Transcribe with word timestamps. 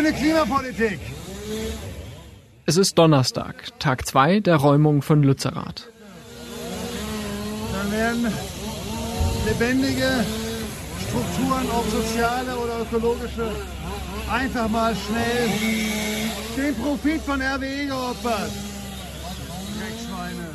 grüne 0.00 0.12
Klimapolitik. 0.12 0.98
Es 2.66 2.76
ist 2.76 2.96
Donnerstag, 2.96 3.78
Tag 3.78 4.06
2 4.06 4.40
der 4.40 4.56
Räumung 4.56 5.02
von 5.02 5.22
Lützerath. 5.22 5.90
Dann 7.72 7.92
werden 7.92 8.32
lebendige 9.46 10.24
Strukturen, 11.06 11.66
ob 11.76 11.90
soziale 11.90 12.56
oder 12.56 12.80
ökologische, 12.82 13.50
einfach 14.30 14.68
mal 14.68 14.94
schnell 14.94 15.48
den 16.56 16.74
Profit 16.76 17.20
von 17.22 17.40
RWE 17.42 17.86
geopfert. 17.86 18.52
Dreckschweine. 19.76 20.46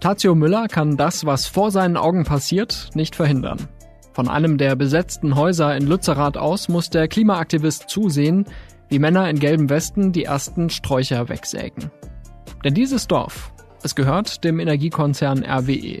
Tazio 0.00 0.34
Müller 0.34 0.68
kann 0.68 0.96
das, 0.96 1.24
was 1.24 1.46
vor 1.46 1.70
seinen 1.70 1.96
Augen 1.96 2.24
passiert, 2.24 2.90
nicht 2.94 3.16
verhindern. 3.16 3.68
Von 4.14 4.28
einem 4.28 4.58
der 4.58 4.76
besetzten 4.76 5.34
Häuser 5.34 5.76
in 5.76 5.88
Lützerath 5.88 6.36
aus 6.36 6.68
muss 6.68 6.88
der 6.88 7.08
Klimaaktivist 7.08 7.90
zusehen, 7.90 8.46
wie 8.88 9.00
Männer 9.00 9.28
in 9.28 9.40
gelben 9.40 9.68
Westen 9.68 10.12
die 10.12 10.22
ersten 10.22 10.70
Sträucher 10.70 11.28
wegsägen. 11.28 11.90
Denn 12.64 12.74
dieses 12.74 13.08
Dorf, 13.08 13.52
es 13.82 13.96
gehört 13.96 14.44
dem 14.44 14.60
Energiekonzern 14.60 15.44
RWE. 15.44 15.98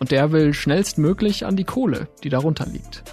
Und 0.00 0.10
der 0.10 0.32
will 0.32 0.52
schnellstmöglich 0.52 1.46
an 1.46 1.54
die 1.54 1.62
Kohle, 1.62 2.08
die 2.24 2.30
darunter 2.30 2.66
liegt. 2.66 3.04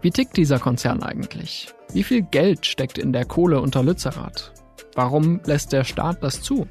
Wie 0.00 0.10
tickt 0.10 0.36
dieser 0.36 0.60
Konzern 0.60 1.02
eigentlich? 1.02 1.74
Wie 1.92 2.04
viel 2.04 2.22
Geld 2.22 2.66
steckt 2.66 2.98
in 2.98 3.12
der 3.12 3.24
Kohle 3.24 3.60
unter 3.60 3.82
Lützerath? 3.82 4.52
Warum 4.94 5.40
lässt 5.44 5.72
der 5.72 5.82
Staat 5.82 6.22
das 6.22 6.40
zu? 6.40 6.68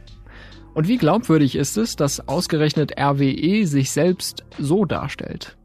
Und 0.75 0.87
wie 0.87 0.97
glaubwürdig 0.97 1.57
ist 1.57 1.77
es, 1.77 1.97
dass 1.97 2.25
ausgerechnet 2.29 2.97
RWE 2.97 3.67
sich 3.67 3.91
selbst 3.91 4.45
so 4.57 4.85
darstellt? 4.85 5.57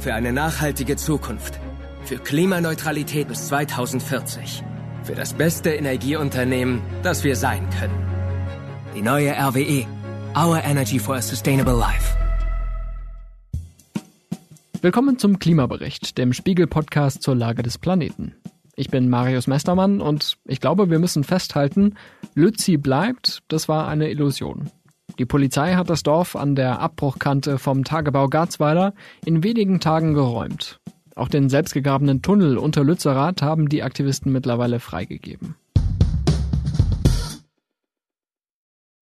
Für 0.00 0.14
eine 0.14 0.32
nachhaltige 0.32 0.96
Zukunft. 0.96 1.60
Für 2.04 2.16
Klimaneutralität 2.16 3.28
bis 3.28 3.48
2040. 3.48 4.62
Für 5.02 5.14
das 5.14 5.34
beste 5.34 5.74
Energieunternehmen, 5.74 6.80
das 7.02 7.22
wir 7.22 7.36
sein 7.36 7.68
können. 7.78 7.92
Die 8.96 9.02
neue 9.02 9.30
RWE. 9.32 9.84
Our 10.34 10.64
Energy 10.64 10.98
for 10.98 11.16
a 11.16 11.20
Sustainable 11.20 11.78
Life. 11.78 12.16
Willkommen 14.80 15.18
zum 15.18 15.38
Klimabericht, 15.38 16.16
dem 16.16 16.32
Spiegel-Podcast 16.32 17.22
zur 17.22 17.36
Lage 17.36 17.62
des 17.62 17.76
Planeten. 17.76 18.34
Ich 18.76 18.88
bin 18.88 19.10
Marius 19.10 19.48
Mestermann 19.48 20.00
und 20.00 20.38
ich 20.46 20.62
glaube, 20.62 20.88
wir 20.88 20.98
müssen 20.98 21.24
festhalten, 21.24 21.96
Lützi 22.34 22.78
bleibt, 22.78 23.42
das 23.48 23.68
war 23.68 23.86
eine 23.86 24.08
Illusion. 24.08 24.70
Die 25.18 25.26
Polizei 25.26 25.74
hat 25.74 25.90
das 25.90 26.02
Dorf 26.02 26.36
an 26.36 26.54
der 26.54 26.80
Abbruchkante 26.80 27.58
vom 27.58 27.84
Tagebau 27.84 28.28
Garzweiler 28.28 28.94
in 29.24 29.42
wenigen 29.42 29.80
Tagen 29.80 30.14
geräumt. 30.14 30.80
Auch 31.14 31.28
den 31.28 31.48
selbstgegrabenen 31.48 32.22
Tunnel 32.22 32.56
unter 32.56 32.84
Lützerath 32.84 33.42
haben 33.42 33.68
die 33.68 33.82
Aktivisten 33.82 34.32
mittlerweile 34.32 34.80
freigegeben. 34.80 35.56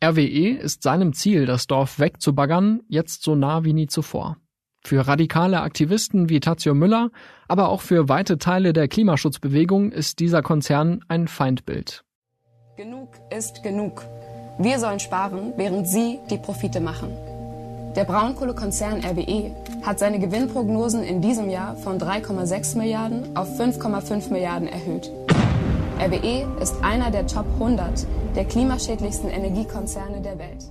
RWE 0.04 0.50
ist 0.50 0.82
seinem 0.82 1.12
Ziel, 1.12 1.46
das 1.46 1.66
Dorf 1.66 1.98
wegzubaggern, 1.98 2.80
jetzt 2.88 3.22
so 3.22 3.34
nah 3.34 3.64
wie 3.64 3.72
nie 3.72 3.88
zuvor. 3.88 4.36
Für 4.84 5.08
radikale 5.08 5.60
Aktivisten 5.60 6.28
wie 6.28 6.40
Tazio 6.40 6.72
Müller, 6.74 7.10
aber 7.48 7.68
auch 7.68 7.80
für 7.80 8.08
weite 8.08 8.38
Teile 8.38 8.72
der 8.72 8.86
Klimaschutzbewegung 8.86 9.90
ist 9.90 10.20
dieser 10.20 10.40
Konzern 10.40 11.04
ein 11.08 11.26
Feindbild. 11.26 12.04
Genug 12.76 13.14
ist 13.36 13.62
genug. 13.64 14.08
Wir 14.60 14.80
sollen 14.80 14.98
sparen, 14.98 15.52
während 15.56 15.86
Sie 15.86 16.18
die 16.30 16.36
Profite 16.36 16.80
machen. 16.80 17.16
Der 17.94 18.04
Braunkohlekonzern 18.04 19.04
RWE 19.04 19.52
hat 19.82 20.00
seine 20.00 20.18
Gewinnprognosen 20.18 21.04
in 21.04 21.22
diesem 21.22 21.48
Jahr 21.48 21.76
von 21.76 21.96
3,6 21.98 22.76
Milliarden 22.76 23.36
auf 23.36 23.48
5,5 23.58 24.32
Milliarden 24.32 24.66
erhöht. 24.66 25.12
RWE 26.00 26.60
ist 26.60 26.74
einer 26.82 27.12
der 27.12 27.28
Top 27.28 27.46
100 27.54 28.04
der 28.34 28.46
klimaschädlichsten 28.46 29.30
Energiekonzerne 29.30 30.22
der 30.22 30.40
Welt. 30.40 30.64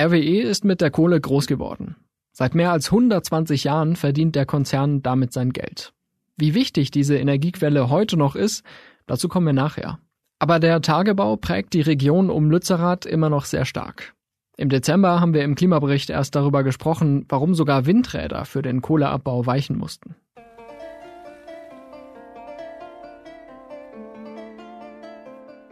RWE 0.00 0.42
ist 0.42 0.64
mit 0.64 0.80
der 0.80 0.92
Kohle 0.92 1.20
groß 1.20 1.48
geworden. 1.48 1.96
Seit 2.30 2.54
mehr 2.54 2.70
als 2.70 2.92
120 2.92 3.64
Jahren 3.64 3.96
verdient 3.96 4.36
der 4.36 4.46
Konzern 4.46 5.02
damit 5.02 5.32
sein 5.32 5.52
Geld. 5.52 5.92
Wie 6.36 6.54
wichtig 6.54 6.92
diese 6.92 7.16
Energiequelle 7.16 7.90
heute 7.90 8.16
noch 8.16 8.36
ist, 8.36 8.62
dazu 9.06 9.28
kommen 9.28 9.46
wir 9.46 9.52
nachher. 9.54 9.98
Aber 10.38 10.60
der 10.60 10.82
Tagebau 10.82 11.36
prägt 11.36 11.72
die 11.72 11.80
Region 11.80 12.30
um 12.30 12.50
Lützerath 12.50 13.06
immer 13.06 13.30
noch 13.30 13.44
sehr 13.46 13.64
stark. 13.64 14.14
Im 14.58 14.68
Dezember 14.68 15.20
haben 15.20 15.34
wir 15.34 15.44
im 15.44 15.54
Klimabericht 15.54 16.10
erst 16.10 16.34
darüber 16.34 16.62
gesprochen, 16.62 17.26
warum 17.28 17.54
sogar 17.54 17.86
Windräder 17.86 18.44
für 18.44 18.62
den 18.62 18.80
Kohleabbau 18.80 19.46
weichen 19.46 19.76
mussten. 19.76 20.16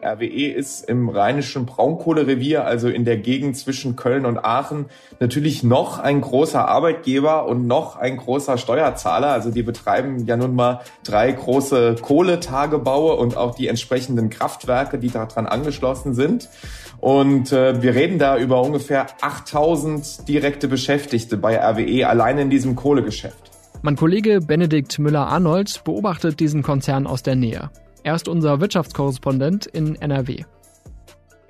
RWE 0.04 0.52
ist 0.52 0.88
im 0.88 1.08
rheinischen 1.08 1.66
Braunkohlerevier, 1.66 2.64
also 2.64 2.88
in 2.88 3.04
der 3.04 3.16
Gegend 3.16 3.56
zwischen 3.56 3.96
Köln 3.96 4.26
und 4.26 4.38
Aachen, 4.38 4.86
natürlich 5.20 5.62
noch 5.62 5.98
ein 5.98 6.20
großer 6.20 6.68
Arbeitgeber 6.68 7.46
und 7.46 7.66
noch 7.66 7.96
ein 7.96 8.16
großer 8.16 8.58
Steuerzahler. 8.58 9.28
Also 9.28 9.50
die 9.50 9.62
betreiben 9.62 10.26
ja 10.26 10.36
nun 10.36 10.54
mal 10.54 10.80
drei 11.04 11.32
große 11.32 11.96
Kohletagebaue 12.00 13.14
und 13.14 13.36
auch 13.36 13.54
die 13.54 13.68
entsprechenden 13.68 14.30
Kraftwerke, 14.30 14.98
die 14.98 15.10
daran 15.10 15.46
angeschlossen 15.46 16.14
sind. 16.14 16.48
Und 17.00 17.52
äh, 17.52 17.82
wir 17.82 17.94
reden 17.94 18.18
da 18.18 18.38
über 18.38 18.62
ungefähr 18.62 19.06
8000 19.20 20.28
direkte 20.28 20.68
Beschäftigte 20.68 21.36
bei 21.36 21.58
RWE 21.58 22.08
allein 22.08 22.38
in 22.38 22.50
diesem 22.50 22.76
Kohlegeschäft. 22.76 23.50
Mein 23.82 23.96
Kollege 23.96 24.40
Benedikt 24.40 24.98
Müller-Arnold 24.98 25.84
beobachtet 25.84 26.40
diesen 26.40 26.62
Konzern 26.62 27.06
aus 27.06 27.22
der 27.22 27.36
Nähe. 27.36 27.70
Er 28.04 28.14
ist 28.14 28.28
unser 28.28 28.60
Wirtschaftskorrespondent 28.60 29.64
in 29.64 29.96
NRW. 29.96 30.44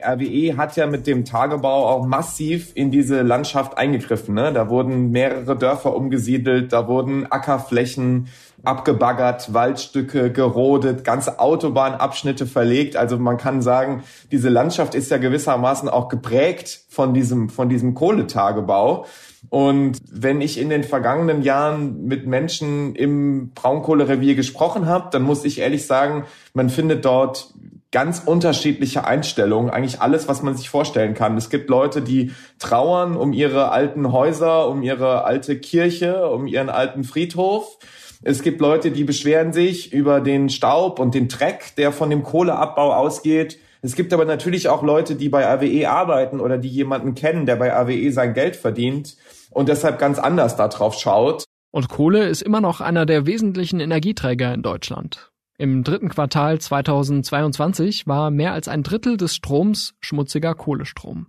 RWE 0.00 0.56
hat 0.56 0.76
ja 0.76 0.87
mit 0.87 1.09
dem 1.09 1.25
Tagebau 1.25 1.88
auch 1.88 2.06
massiv 2.06 2.70
in 2.76 2.92
diese 2.92 3.22
Landschaft 3.22 3.76
eingegriffen. 3.76 4.37
Ne? 4.37 4.53
Da 4.53 4.69
wurden 4.69 5.10
mehrere 5.10 5.59
Dörfer 5.59 5.97
umgesiedelt, 5.97 6.72
da 6.72 6.87
wurden 6.87 7.26
Ackerflächen 7.31 8.28
abgebaggert, 8.62 9.53
Waldstücke 9.53 10.31
gerodet, 10.31 11.03
ganze 11.03 11.41
Autobahnabschnitte 11.41 12.47
verlegt. 12.47 12.97
Also 12.97 13.19
man 13.19 13.36
kann 13.36 13.60
sagen, 13.60 14.04
diese 14.31 14.48
Landschaft 14.48 14.94
ist 14.94 15.10
ja 15.10 15.16
gewissermaßen 15.16 15.88
auch 15.88 16.09
geprägt 16.09 16.84
von 16.88 17.15
diesem, 17.15 17.48
von 17.48 17.69
diesem 17.69 17.94
Kohletagebau. 17.94 19.06
Und 19.50 19.99
wenn 20.10 20.41
ich 20.41 20.59
in 20.59 20.71
den 20.71 20.84
vergangenen 20.84 21.43
Jahren 21.43 22.05
mit 22.05 22.27
Menschen 22.27 22.94
im 22.94 23.50
Braunkohlerevier 23.55 24.34
gesprochen 24.34 24.87
habe, 24.87 25.09
dann 25.12 25.22
muss 25.22 25.44
ich 25.44 25.60
ehrlich 25.60 25.87
sagen, 25.87 26.25
man 26.55 26.71
findet 26.71 27.05
dort 27.05 27.54
ganz 27.94 28.22
unterschiedliche 28.27 29.06
Einstellungen, 29.06 29.71
eigentlich 29.71 30.00
alles, 30.00 30.27
was 30.27 30.43
man 30.43 30.56
sich 30.56 30.69
vorstellen 30.69 31.15
kann. 31.15 31.37
Es 31.37 31.49
gibt 31.49 31.71
Leute, 31.71 32.03
die 32.03 32.33
trauern 32.59 33.16
um 33.16 33.33
ihre 33.33 33.71
alten 33.71 34.10
Häuser, 34.10 34.69
um 34.69 34.83
ihre 34.83 35.25
alte 35.25 35.56
Kirche, 35.60 36.28
um 36.28 36.49
ihren 36.49 36.71
alten 36.71 37.04
Friedhof. 37.04 37.78
Es 38.22 38.43
gibt 38.43 38.60
Leute, 38.60 38.91
die 38.91 39.04
beschweren 39.04 39.53
sich 39.53 39.93
über 39.93 40.21
den 40.21 40.49
Staub 40.49 40.99
und 40.99 41.15
den 41.15 41.28
Dreck, 41.28 41.77
der 41.77 41.93
von 41.93 42.10
dem 42.10 42.25
Kohleabbau 42.25 42.93
ausgeht. 42.93 43.59
Es 43.84 43.97
gibt 43.97 44.15
aber 44.15 44.25
natürlich 44.25 44.71
auch 44.71 44.83
Leute, 44.83 45.15
die 45.15 45.28
bei 45.28 45.47
AWE 45.47 45.91
arbeiten 45.91 46.41
oder 46.41 46.56
die 46.56 46.71
jemanden 46.71 47.15
kennen, 47.15 47.45
der 47.45 47.56
bei 47.56 47.77
AWE 47.77 48.11
sein 48.12 48.33
Geld 48.33 48.56
verdient 48.56 49.19
und 49.50 49.69
deshalb 49.69 49.99
ganz 49.99 50.19
anders 50.19 50.56
darauf 50.56 50.95
schaut. 50.95 51.45
Und 51.71 51.91
Kohle 51.91 52.27
ist 52.27 52.41
immer 52.41 52.62
noch 52.62 52.81
einer 52.81 53.05
der 53.05 53.27
wesentlichen 53.27 53.81
Energieträger 53.81 54.55
in 54.55 54.62
Deutschland. 54.62 55.33
Im 55.59 55.84
dritten 55.84 56.09
Quartal 56.09 56.59
2022 56.59 58.07
war 58.07 58.31
mehr 58.31 58.54
als 58.54 58.69
ein 58.69 58.84
Drittel 58.84 59.19
des 59.19 59.34
Stroms 59.34 59.92
schmutziger 60.01 60.54
Kohlestrom. 60.54 61.27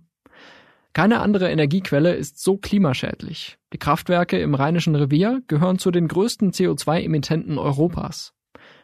Keine 0.94 1.20
andere 1.20 1.50
Energiequelle 1.50 2.14
ist 2.14 2.42
so 2.42 2.56
klimaschädlich. 2.56 3.58
Die 3.74 3.78
Kraftwerke 3.78 4.38
im 4.38 4.54
Rheinischen 4.54 4.94
Revier 4.94 5.42
gehören 5.46 5.78
zu 5.78 5.90
den 5.90 6.08
größten 6.08 6.52
CO2-Emittenten 6.52 7.58
Europas. 7.58 8.32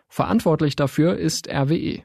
Verantwortlich 0.09 0.77
dafür 0.77 1.17
ist 1.17 1.49
RWE. 1.49 2.03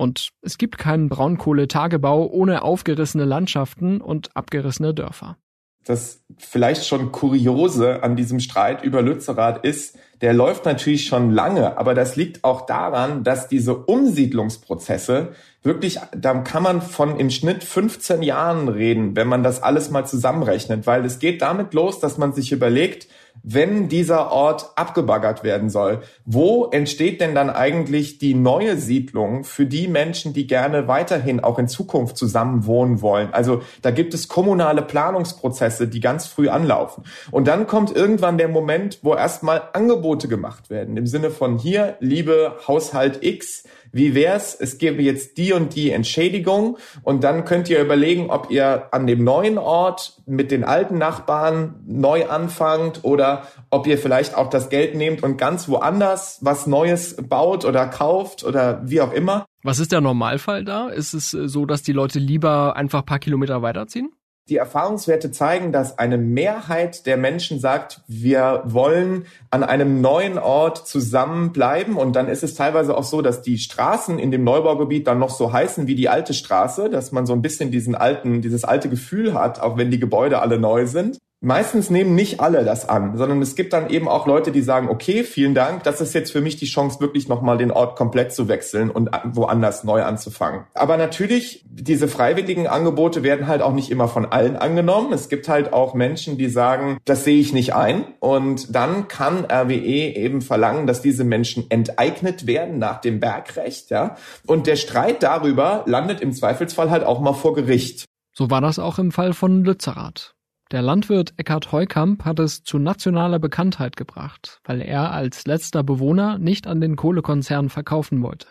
Und 0.00 0.30
es 0.40 0.56
gibt 0.56 0.78
keinen 0.78 1.10
Braunkohletagebau 1.10 2.26
ohne 2.26 2.62
aufgerissene 2.62 3.26
Landschaften 3.26 4.00
und 4.00 4.34
abgerissene 4.34 4.94
Dörfer. 4.94 5.36
Das 5.84 6.24
vielleicht 6.38 6.86
schon 6.86 7.12
Kuriose 7.12 8.02
an 8.02 8.16
diesem 8.16 8.40
Streit 8.40 8.82
über 8.82 9.02
Lützerath 9.02 9.62
ist, 9.62 9.98
der 10.22 10.32
läuft 10.32 10.64
natürlich 10.64 11.04
schon 11.04 11.32
lange, 11.32 11.76
aber 11.76 11.92
das 11.92 12.16
liegt 12.16 12.44
auch 12.44 12.64
daran, 12.64 13.24
dass 13.24 13.48
diese 13.48 13.76
Umsiedlungsprozesse 13.76 15.32
wirklich, 15.62 15.98
da 16.16 16.32
kann 16.38 16.62
man 16.62 16.80
von 16.80 17.20
im 17.20 17.28
Schnitt 17.28 17.62
15 17.62 18.22
Jahren 18.22 18.68
reden, 18.68 19.16
wenn 19.16 19.28
man 19.28 19.42
das 19.42 19.62
alles 19.62 19.90
mal 19.90 20.06
zusammenrechnet, 20.06 20.86
weil 20.86 21.04
es 21.04 21.18
geht 21.18 21.42
damit 21.42 21.74
los, 21.74 22.00
dass 22.00 22.16
man 22.16 22.32
sich 22.32 22.52
überlegt, 22.52 23.06
wenn 23.42 23.88
dieser 23.88 24.30
Ort 24.30 24.70
abgebaggert 24.76 25.42
werden 25.44 25.70
soll, 25.70 26.02
wo 26.24 26.66
entsteht 26.66 27.20
denn 27.20 27.34
dann 27.34 27.50
eigentlich 27.50 28.18
die 28.18 28.34
neue 28.34 28.76
Siedlung 28.76 29.44
für 29.44 29.66
die 29.66 29.88
Menschen, 29.88 30.32
die 30.32 30.46
gerne 30.46 30.88
weiterhin 30.88 31.40
auch 31.40 31.58
in 31.58 31.68
Zukunft 31.68 32.16
zusammen 32.16 32.66
wohnen 32.66 33.02
wollen? 33.02 33.32
Also 33.32 33.62
da 33.82 33.90
gibt 33.90 34.14
es 34.14 34.28
kommunale 34.28 34.82
Planungsprozesse, 34.82 35.88
die 35.88 36.00
ganz 36.00 36.26
früh 36.26 36.48
anlaufen. 36.48 37.04
Und 37.30 37.48
dann 37.48 37.66
kommt 37.66 37.94
irgendwann 37.94 38.38
der 38.38 38.48
Moment, 38.48 38.98
wo 39.02 39.14
erstmal 39.14 39.62
Angebote 39.72 40.28
gemacht 40.28 40.70
werden, 40.70 40.96
im 40.96 41.06
Sinne 41.06 41.30
von 41.30 41.58
hier, 41.58 41.96
liebe 42.00 42.56
Haushalt 42.66 43.24
X, 43.24 43.64
wie 43.92 44.14
wär's, 44.14 44.54
es 44.58 44.78
gäbe 44.78 45.02
jetzt 45.02 45.38
die 45.38 45.52
und 45.52 45.74
die 45.74 45.90
Entschädigung 45.90 46.78
und 47.02 47.24
dann 47.24 47.44
könnt 47.44 47.68
ihr 47.68 47.80
überlegen, 47.80 48.30
ob 48.30 48.50
ihr 48.50 48.88
an 48.92 49.06
dem 49.06 49.24
neuen 49.24 49.58
Ort 49.58 50.20
mit 50.26 50.50
den 50.50 50.64
alten 50.64 50.98
Nachbarn 50.98 51.74
neu 51.86 52.28
anfangt 52.28 53.04
oder 53.04 53.44
ob 53.70 53.86
ihr 53.86 53.98
vielleicht 53.98 54.36
auch 54.36 54.50
das 54.50 54.68
Geld 54.70 54.94
nehmt 54.94 55.22
und 55.22 55.36
ganz 55.36 55.68
woanders 55.68 56.38
was 56.40 56.66
Neues 56.66 57.16
baut 57.28 57.64
oder 57.64 57.86
kauft 57.86 58.44
oder 58.44 58.80
wie 58.84 59.00
auch 59.00 59.12
immer. 59.12 59.46
Was 59.62 59.78
ist 59.78 59.92
der 59.92 60.00
Normalfall 60.00 60.64
da? 60.64 60.88
Ist 60.88 61.12
es 61.12 61.30
so, 61.30 61.66
dass 61.66 61.82
die 61.82 61.92
Leute 61.92 62.18
lieber 62.18 62.76
einfach 62.76 63.04
paar 63.04 63.18
Kilometer 63.18 63.60
weiterziehen? 63.62 64.10
Die 64.48 64.56
Erfahrungswerte 64.56 65.30
zeigen, 65.30 65.70
dass 65.70 65.98
eine 65.98 66.18
Mehrheit 66.18 67.06
der 67.06 67.16
Menschen 67.16 67.60
sagt, 67.60 68.00
wir 68.08 68.62
wollen 68.64 69.26
an 69.50 69.62
einem 69.62 70.00
neuen 70.00 70.38
Ort 70.38 70.88
zusammenbleiben. 70.88 71.96
Und 71.96 72.16
dann 72.16 72.28
ist 72.28 72.42
es 72.42 72.54
teilweise 72.54 72.96
auch 72.96 73.04
so, 73.04 73.22
dass 73.22 73.42
die 73.42 73.58
Straßen 73.58 74.18
in 74.18 74.32
dem 74.32 74.42
Neubaugebiet 74.42 75.06
dann 75.06 75.20
noch 75.20 75.30
so 75.30 75.52
heißen 75.52 75.86
wie 75.86 75.94
die 75.94 76.08
alte 76.08 76.34
Straße, 76.34 76.90
dass 76.90 77.12
man 77.12 77.26
so 77.26 77.32
ein 77.32 77.42
bisschen 77.42 77.70
diesen 77.70 77.94
alten, 77.94 78.42
dieses 78.42 78.64
alte 78.64 78.88
Gefühl 78.88 79.34
hat, 79.34 79.60
auch 79.60 79.76
wenn 79.76 79.90
die 79.90 80.00
Gebäude 80.00 80.40
alle 80.40 80.58
neu 80.58 80.86
sind. 80.86 81.18
Meistens 81.42 81.88
nehmen 81.88 82.14
nicht 82.14 82.40
alle 82.40 82.66
das 82.66 82.86
an, 82.86 83.16
sondern 83.16 83.40
es 83.40 83.56
gibt 83.56 83.72
dann 83.72 83.88
eben 83.88 84.08
auch 84.08 84.26
Leute, 84.26 84.52
die 84.52 84.60
sagen, 84.60 84.90
okay, 84.90 85.24
vielen 85.24 85.54
Dank, 85.54 85.84
das 85.84 86.02
ist 86.02 86.12
jetzt 86.12 86.32
für 86.32 86.42
mich 86.42 86.56
die 86.56 86.66
Chance, 86.66 87.00
wirklich 87.00 87.28
nochmal 87.28 87.56
den 87.56 87.70
Ort 87.70 87.96
komplett 87.96 88.34
zu 88.34 88.46
wechseln 88.46 88.90
und 88.90 89.08
woanders 89.24 89.82
neu 89.82 90.02
anzufangen. 90.02 90.66
Aber 90.74 90.98
natürlich, 90.98 91.64
diese 91.70 92.08
freiwilligen 92.08 92.66
Angebote 92.66 93.22
werden 93.22 93.46
halt 93.46 93.62
auch 93.62 93.72
nicht 93.72 93.90
immer 93.90 94.06
von 94.06 94.26
allen 94.26 94.56
angenommen. 94.56 95.14
Es 95.14 95.30
gibt 95.30 95.48
halt 95.48 95.72
auch 95.72 95.94
Menschen, 95.94 96.36
die 96.36 96.50
sagen, 96.50 96.98
das 97.06 97.24
sehe 97.24 97.40
ich 97.40 97.54
nicht 97.54 97.74
ein. 97.74 98.04
Und 98.18 98.76
dann 98.76 99.08
kann 99.08 99.46
RWE 99.46 100.14
eben 100.14 100.42
verlangen, 100.42 100.86
dass 100.86 101.00
diese 101.00 101.24
Menschen 101.24 101.70
enteignet 101.70 102.46
werden 102.46 102.78
nach 102.78 103.00
dem 103.00 103.18
Bergrecht, 103.18 103.88
ja. 103.88 104.16
Und 104.46 104.66
der 104.66 104.76
Streit 104.76 105.22
darüber 105.22 105.84
landet 105.86 106.20
im 106.20 106.34
Zweifelsfall 106.34 106.90
halt 106.90 107.04
auch 107.04 107.20
mal 107.20 107.32
vor 107.32 107.54
Gericht. 107.54 108.04
So 108.34 108.50
war 108.50 108.60
das 108.60 108.78
auch 108.78 108.98
im 108.98 109.10
Fall 109.10 109.32
von 109.32 109.64
Lützerath. 109.64 110.34
Der 110.70 110.82
Landwirt 110.82 111.34
Eckhard 111.36 111.72
Heukamp 111.72 112.24
hat 112.24 112.38
es 112.38 112.62
zu 112.62 112.78
nationaler 112.78 113.40
Bekanntheit 113.40 113.96
gebracht, 113.96 114.60
weil 114.62 114.80
er 114.80 115.10
als 115.10 115.44
letzter 115.44 115.82
Bewohner 115.82 116.38
nicht 116.38 116.68
an 116.68 116.80
den 116.80 116.94
Kohlekonzern 116.94 117.70
verkaufen 117.70 118.22
wollte. 118.22 118.46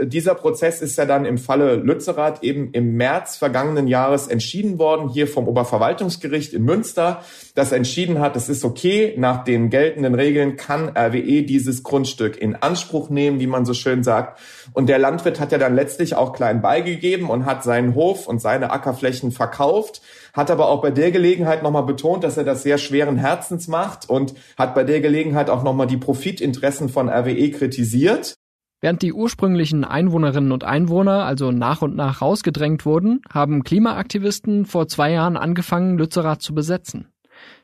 Dieser 0.00 0.34
Prozess 0.34 0.80
ist 0.80 0.96
ja 0.96 1.04
dann 1.04 1.24
im 1.24 1.38
Falle 1.38 1.76
Lützerath 1.76 2.42
eben 2.42 2.70
im 2.72 2.96
März 2.96 3.36
vergangenen 3.36 3.86
Jahres 3.88 4.26
entschieden 4.26 4.78
worden, 4.78 5.08
hier 5.08 5.26
vom 5.26 5.46
Oberverwaltungsgericht 5.48 6.54
in 6.54 6.62
Münster, 6.62 7.22
das 7.54 7.72
entschieden 7.72 8.18
hat, 8.18 8.34
es 8.36 8.48
ist 8.48 8.64
okay, 8.64 9.14
nach 9.18 9.44
den 9.44 9.68
geltenden 9.68 10.14
Regeln 10.14 10.56
kann 10.56 10.88
RWE 10.96 11.42
dieses 11.42 11.82
Grundstück 11.82 12.40
in 12.40 12.56
Anspruch 12.56 13.10
nehmen, 13.10 13.40
wie 13.40 13.46
man 13.46 13.66
so 13.66 13.74
schön 13.74 14.02
sagt. 14.02 14.40
Und 14.72 14.88
der 14.88 14.98
Landwirt 14.98 15.40
hat 15.40 15.52
ja 15.52 15.58
dann 15.58 15.74
letztlich 15.74 16.14
auch 16.14 16.32
klein 16.32 16.62
beigegeben 16.62 17.28
und 17.28 17.44
hat 17.44 17.62
seinen 17.62 17.94
Hof 17.94 18.26
und 18.26 18.40
seine 18.40 18.70
Ackerflächen 18.70 19.32
verkauft, 19.32 20.00
hat 20.32 20.50
aber 20.50 20.68
auch 20.68 20.80
bei 20.80 20.90
der 20.90 21.10
Gelegenheit 21.10 21.62
nochmal 21.62 21.84
betont, 21.84 22.24
dass 22.24 22.38
er 22.38 22.44
das 22.44 22.62
sehr 22.62 22.78
schweren 22.78 23.18
Herzens 23.18 23.68
macht 23.68 24.08
und 24.08 24.34
hat 24.56 24.74
bei 24.74 24.84
der 24.84 25.00
Gelegenheit 25.00 25.50
auch 25.50 25.62
nochmal 25.62 25.86
die 25.86 25.98
Profitinteressen 25.98 26.88
von 26.88 27.10
RWE 27.10 27.50
kritisiert. 27.50 28.36
Während 28.82 29.00
die 29.02 29.12
ursprünglichen 29.12 29.84
Einwohnerinnen 29.84 30.50
und 30.50 30.64
Einwohner 30.64 31.24
also 31.24 31.52
nach 31.52 31.82
und 31.82 31.94
nach 31.94 32.20
rausgedrängt 32.20 32.84
wurden, 32.84 33.22
haben 33.32 33.62
Klimaaktivisten 33.62 34.66
vor 34.66 34.88
zwei 34.88 35.12
Jahren 35.12 35.36
angefangen, 35.36 35.98
Lützerath 35.98 36.42
zu 36.42 36.52
besetzen. 36.52 37.06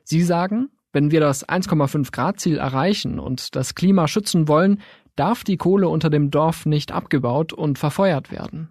Sie 0.05 0.23
sagen, 0.23 0.71
wenn 0.93 1.11
wir 1.11 1.19
das 1.19 1.47
1,5 1.47 2.13
Grad 2.13 2.39
Ziel 2.39 2.59
erreichen 2.59 3.19
und 3.19 3.57
das 3.57 3.75
Klima 3.75 4.07
schützen 4.07 4.47
wollen, 4.47 4.81
darf 5.17 5.43
die 5.43 5.57
Kohle 5.57 5.89
unter 5.89 6.09
dem 6.09 6.31
Dorf 6.31 6.67
nicht 6.67 6.93
abgebaut 6.93 7.53
und 7.53 7.81
verfeuert 7.81 8.31
werden. 8.31 8.69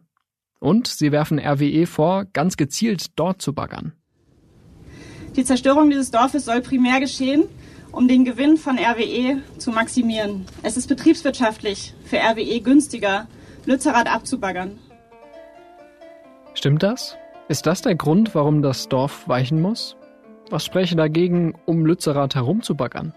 Und 0.60 0.88
sie 0.88 1.12
werfen 1.12 1.40
RWE 1.40 1.86
vor, 1.86 2.24
ganz 2.32 2.56
gezielt 2.56 3.08
dort 3.20 3.42
zu 3.42 3.52
baggern. 3.52 3.92
Die 5.36 5.44
Zerstörung 5.44 5.90
dieses 5.90 6.12
Dorfes 6.12 6.46
soll 6.46 6.62
primär 6.62 7.02
geschehen, 7.02 7.44
um 7.98 8.08
den 8.08 8.26
Gewinn 8.26 8.58
von 8.58 8.78
RWE 8.78 9.42
zu 9.58 9.72
maximieren. 9.72 10.46
Es 10.62 10.78
ist 10.78 10.88
betriebswirtschaftlich 10.88 11.96
für 12.06 12.18
RWE 12.18 12.62
günstiger, 12.62 13.28
Lützerath 13.66 14.08
abzubaggern. 14.08 14.78
Stimmt 16.54 16.84
das? 16.84 17.18
Ist 17.50 17.66
das 17.66 17.82
der 17.82 17.96
Grund, 17.96 18.36
warum 18.36 18.62
das 18.62 18.88
Dorf 18.88 19.28
weichen 19.28 19.60
muss? 19.62 19.98
Was 20.52 20.64
spräche 20.64 20.96
dagegen, 20.96 21.56
um 21.66 21.88
Lützerath 21.88 22.36
herumzubaggern? 22.36 23.14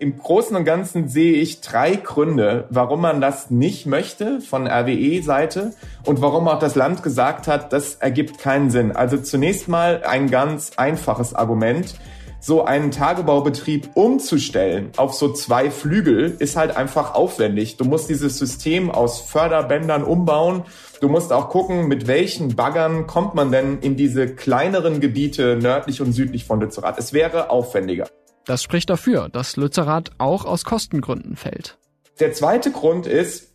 Im 0.00 0.18
Großen 0.18 0.56
und 0.56 0.64
Ganzen 0.64 1.06
sehe 1.06 1.34
ich 1.34 1.60
drei 1.60 1.94
Gründe, 1.94 2.66
warum 2.70 3.02
man 3.02 3.20
das 3.20 3.50
nicht 3.50 3.86
möchte 3.86 4.40
von 4.40 4.66
RWE-Seite 4.66 5.74
und 6.04 6.20
warum 6.20 6.48
auch 6.48 6.58
das 6.58 6.74
Land 6.74 7.04
gesagt 7.04 7.46
hat, 7.46 7.72
das 7.72 7.94
ergibt 7.94 8.38
keinen 8.38 8.68
Sinn. 8.68 8.90
Also 8.90 9.16
zunächst 9.18 9.68
mal 9.68 10.02
ein 10.04 10.28
ganz 10.28 10.72
einfaches 10.76 11.34
Argument 11.34 11.94
so 12.42 12.64
einen 12.64 12.90
Tagebaubetrieb 12.90 13.90
umzustellen 13.94 14.90
auf 14.96 15.14
so 15.14 15.32
zwei 15.32 15.70
Flügel 15.70 16.36
ist 16.40 16.56
halt 16.56 16.76
einfach 16.76 17.14
aufwendig. 17.14 17.76
Du 17.76 17.84
musst 17.84 18.08
dieses 18.10 18.36
System 18.36 18.90
aus 18.90 19.20
Förderbändern 19.20 20.02
umbauen. 20.02 20.64
Du 21.00 21.08
musst 21.08 21.32
auch 21.32 21.50
gucken, 21.50 21.86
mit 21.86 22.08
welchen 22.08 22.56
Baggern 22.56 23.06
kommt 23.06 23.34
man 23.34 23.52
denn 23.52 23.78
in 23.78 23.96
diese 23.96 24.26
kleineren 24.26 25.00
Gebiete 25.00 25.56
nördlich 25.56 26.00
und 26.00 26.12
südlich 26.12 26.44
von 26.44 26.60
Lützerath. 26.60 26.98
Es 26.98 27.12
wäre 27.12 27.48
aufwendiger. 27.48 28.08
Das 28.44 28.62
spricht 28.64 28.90
dafür, 28.90 29.28
dass 29.28 29.56
Lützerath 29.56 30.10
auch 30.18 30.44
aus 30.44 30.64
Kostengründen 30.64 31.36
fällt. 31.36 31.78
Der 32.18 32.32
zweite 32.32 32.72
Grund 32.72 33.06
ist, 33.06 33.51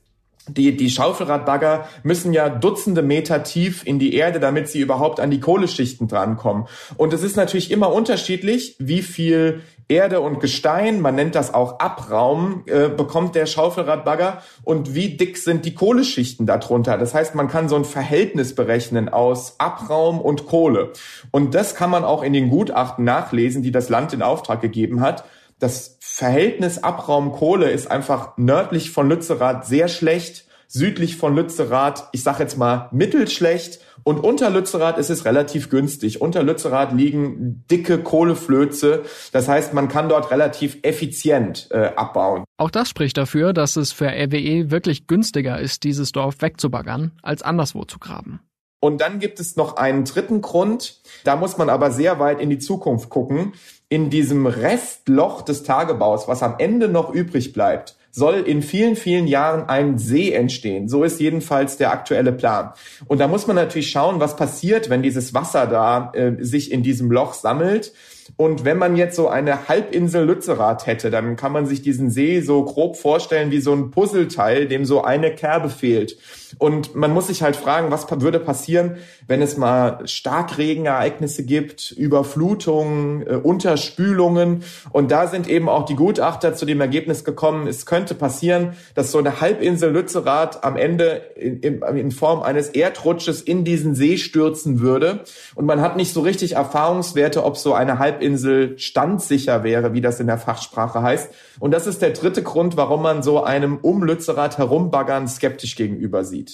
die, 0.48 0.76
die 0.76 0.90
Schaufelradbagger 0.90 1.88
müssen 2.04 2.34
ja 2.34 2.50
Dutzende 2.50 3.02
Meter 3.02 3.44
tief 3.44 3.86
in 3.86 4.00
die 4.00 4.16
Erde, 4.16 4.40
damit 4.40 4.68
sie 4.70 4.80
überhaupt 4.80 5.20
an 5.20 5.32
die 5.32 5.40
Kohleschichten 5.40 6.08
drankommen. 6.08 6.68
Und 6.98 7.14
es 7.14 7.24
ist 7.24 7.36
natürlich 7.36 7.72
immer 7.72 7.92
unterschiedlich, 7.94 8.76
wie 8.80 9.02
viel 9.02 9.62
Erde 9.90 10.20
und 10.20 10.42
Gestein, 10.42 11.00
man 11.00 11.16
nennt 11.16 11.36
das 11.36 11.54
auch 11.54 11.80
Abraum, 11.80 12.64
äh, 12.66 12.90
bekommt 12.90 13.36
der 13.36 13.46
Schaufelradbagger 13.46 14.42
und 14.64 14.96
wie 14.96 15.16
dick 15.16 15.38
sind 15.38 15.64
die 15.64 15.74
Kohleschichten 15.74 16.46
darunter. 16.46 16.98
Das 16.98 17.14
heißt, 17.14 17.36
man 17.36 17.48
kann 17.48 17.70
so 17.70 17.78
ein 17.78 17.86
Verhältnis 17.86 18.54
berechnen 18.54 19.08
aus 19.08 19.56
Abraum 19.60 20.20
und 20.20 20.46
Kohle. 20.46 20.92
Und 21.32 21.56
das 21.56 21.74
kann 21.74 21.90
man 21.90 22.04
auch 22.04 22.22
in 22.22 22.34
den 22.34 22.50
Gutachten 22.50 23.06
nachlesen, 23.06 23.64
die 23.64 23.72
das 23.72 23.88
Land 23.88 24.12
in 24.12 24.22
Auftrag 24.22 24.60
gegeben 24.60 25.00
hat 25.00 25.24
das 25.60 25.98
Verhältnis 26.00 26.84
Abraum-Kohle 26.84 27.70
ist 27.72 27.90
einfach 27.90 28.38
nördlich 28.38 28.92
von 28.92 29.10
Lützerath 29.10 29.66
sehr 29.66 29.88
schlecht, 29.88 30.46
südlich 30.68 31.18
von 31.18 31.36
Lützerath, 31.36 32.10
ich 32.12 32.24
sage 32.24 32.44
jetzt 32.44 32.58
mal 32.58 32.90
mittelschlecht 32.92 33.80
und 34.04 34.20
unter 34.20 34.50
Lützerath 34.50 34.98
ist 34.98 35.10
es 35.10 35.26
relativ 35.26 35.70
günstig. 35.70 36.22
Unter 36.22 36.44
Lützerath 36.44 36.94
liegen 36.94 37.66
dicke 37.70 38.02
Kohleflöze, 38.02 39.04
das 39.32 39.48
heißt, 39.48 39.74
man 39.74 39.88
kann 39.88 40.10
dort 40.10 40.32
relativ 40.32 40.78
effizient 40.84 41.68
äh, 41.72 41.92
abbauen. 41.96 42.44
Auch 42.58 42.72
das 42.72 42.90
spricht 42.90 43.18
dafür, 43.18 43.54
dass 43.54 43.76
es 43.76 43.92
für 43.92 44.08
RWE 44.08 44.72
wirklich 44.72 45.08
günstiger 45.08 45.60
ist, 45.60 45.84
dieses 45.84 46.12
Dorf 46.12 46.36
wegzubaggern, 46.40 47.12
als 47.22 47.42
anderswo 47.42 47.84
zu 47.84 48.00
graben. 48.00 48.40
Und 48.80 49.02
dann 49.02 49.20
gibt 49.20 49.40
es 49.40 49.56
noch 49.56 49.76
einen 49.78 50.06
dritten 50.06 50.42
Grund, 50.42 51.02
da 51.24 51.36
muss 51.36 51.58
man 51.58 51.70
aber 51.70 51.92
sehr 51.92 52.20
weit 52.20 52.40
in 52.40 52.50
die 52.50 52.60
Zukunft 52.60 53.10
gucken. 53.10 53.54
In 53.90 54.10
diesem 54.10 54.48
Restloch 54.48 55.44
des 55.44 55.64
Tagebaus, 55.64 56.28
was 56.28 56.44
am 56.44 56.56
Ende 56.58 56.90
noch 56.90 57.14
übrig 57.14 57.54
bleibt, 57.54 57.96
soll 58.12 58.40
in 58.40 58.62
vielen, 58.62 58.96
vielen 58.96 59.28
Jahren 59.28 59.70
ein 59.70 59.98
See 59.98 60.34
entstehen. 60.34 60.90
So 60.90 61.04
ist 61.04 61.20
jedenfalls 61.22 61.78
der 61.78 61.92
aktuelle 61.92 62.34
Plan. 62.34 62.74
Und 63.06 63.20
da 63.20 63.28
muss 63.28 63.48
man 63.48 63.56
natürlich 63.56 63.90
schauen, 63.90 64.20
was 64.20 64.36
passiert, 64.36 64.90
wenn 64.90 65.04
dieses 65.04 65.34
Wasser 65.34 65.68
da 65.68 66.12
äh, 66.14 66.34
sich 66.44 66.72
in 66.72 66.84
diesem 66.84 67.12
Loch 67.12 67.34
sammelt. 67.34 67.94
Und 68.36 68.66
wenn 68.66 68.78
man 68.78 68.98
jetzt 68.98 69.16
so 69.16 69.30
eine 69.30 69.70
Halbinsel 69.70 70.26
Lützerath 70.26 70.86
hätte, 70.86 71.10
dann 71.10 71.36
kann 71.36 71.54
man 71.54 71.66
sich 71.66 71.82
diesen 71.82 72.10
See 72.10 72.42
so 72.42 72.66
grob 72.66 72.98
vorstellen 72.98 73.52
wie 73.52 73.62
so 73.62 73.72
ein 73.72 73.92
Puzzleteil, 73.92 74.68
dem 74.68 74.84
so 74.84 75.04
eine 75.04 75.34
Kerbe 75.34 75.70
fehlt. 75.70 76.18
Und 76.58 76.96
man 76.96 77.14
muss 77.14 77.28
sich 77.28 77.44
halt 77.44 77.56
fragen, 77.56 77.92
was 77.92 78.08
würde 78.22 78.40
passieren, 78.40 78.98
wenn 79.28 79.42
es 79.42 79.58
mal 79.58 80.00
Starkregenereignisse 80.06 81.44
gibt, 81.44 81.92
Überflutungen, 81.92 83.26
äh, 83.28 83.36
Unterspülungen. 83.36 84.64
Und 84.92 85.12
da 85.12 85.28
sind 85.28 85.48
eben 85.48 85.70
auch 85.70 85.86
die 85.86 85.96
Gutachter 85.96 86.56
zu 86.56 86.66
dem 86.66 86.82
Ergebnis 86.82 87.24
gekommen, 87.24 87.68
es 87.68 87.86
könnte 87.86 88.16
passieren, 88.16 88.74
dass 88.96 89.12
so 89.12 89.20
eine 89.20 89.42
Halbinsel 89.42 89.92
Lützerath 89.92 90.64
am 90.64 90.78
Ende 90.78 91.22
in, 91.36 91.60
in, 91.60 91.82
in 91.82 92.12
Form 92.12 92.42
eines 92.42 92.70
Erdrutsches 92.70 93.42
in 93.42 93.64
diesen 93.64 93.94
See 93.94 94.18
stürzen 94.18 94.80
würde. 94.80 95.22
Und 95.56 95.66
man 95.66 95.82
hat 95.82 95.96
nicht 95.96 96.14
so 96.14 96.22
richtig 96.22 96.54
Erfahrungswerte, 96.54 97.44
ob 97.44 97.58
so 97.58 97.74
eine 97.74 98.00
Halbinsel 98.00 98.78
standsicher 98.80 99.64
wäre, 99.64 99.94
wie 99.94 100.02
das 100.02 100.20
in 100.20 100.28
der 100.28 100.38
Fachsprache 100.38 101.02
heißt. 101.02 101.30
Und 101.60 101.72
das 101.72 101.88
ist 101.88 102.02
der 102.02 102.12
dritte 102.12 102.44
Grund, 102.44 102.78
warum 102.78 103.02
man 103.02 103.24
so 103.24 103.44
einem 103.44 103.78
um 103.82 104.04
Lützerath 104.04 104.58
herumbaggern 104.58 105.28
skeptisch 105.28 105.76
gegenüber 105.76 106.24
sieht. 106.24 106.47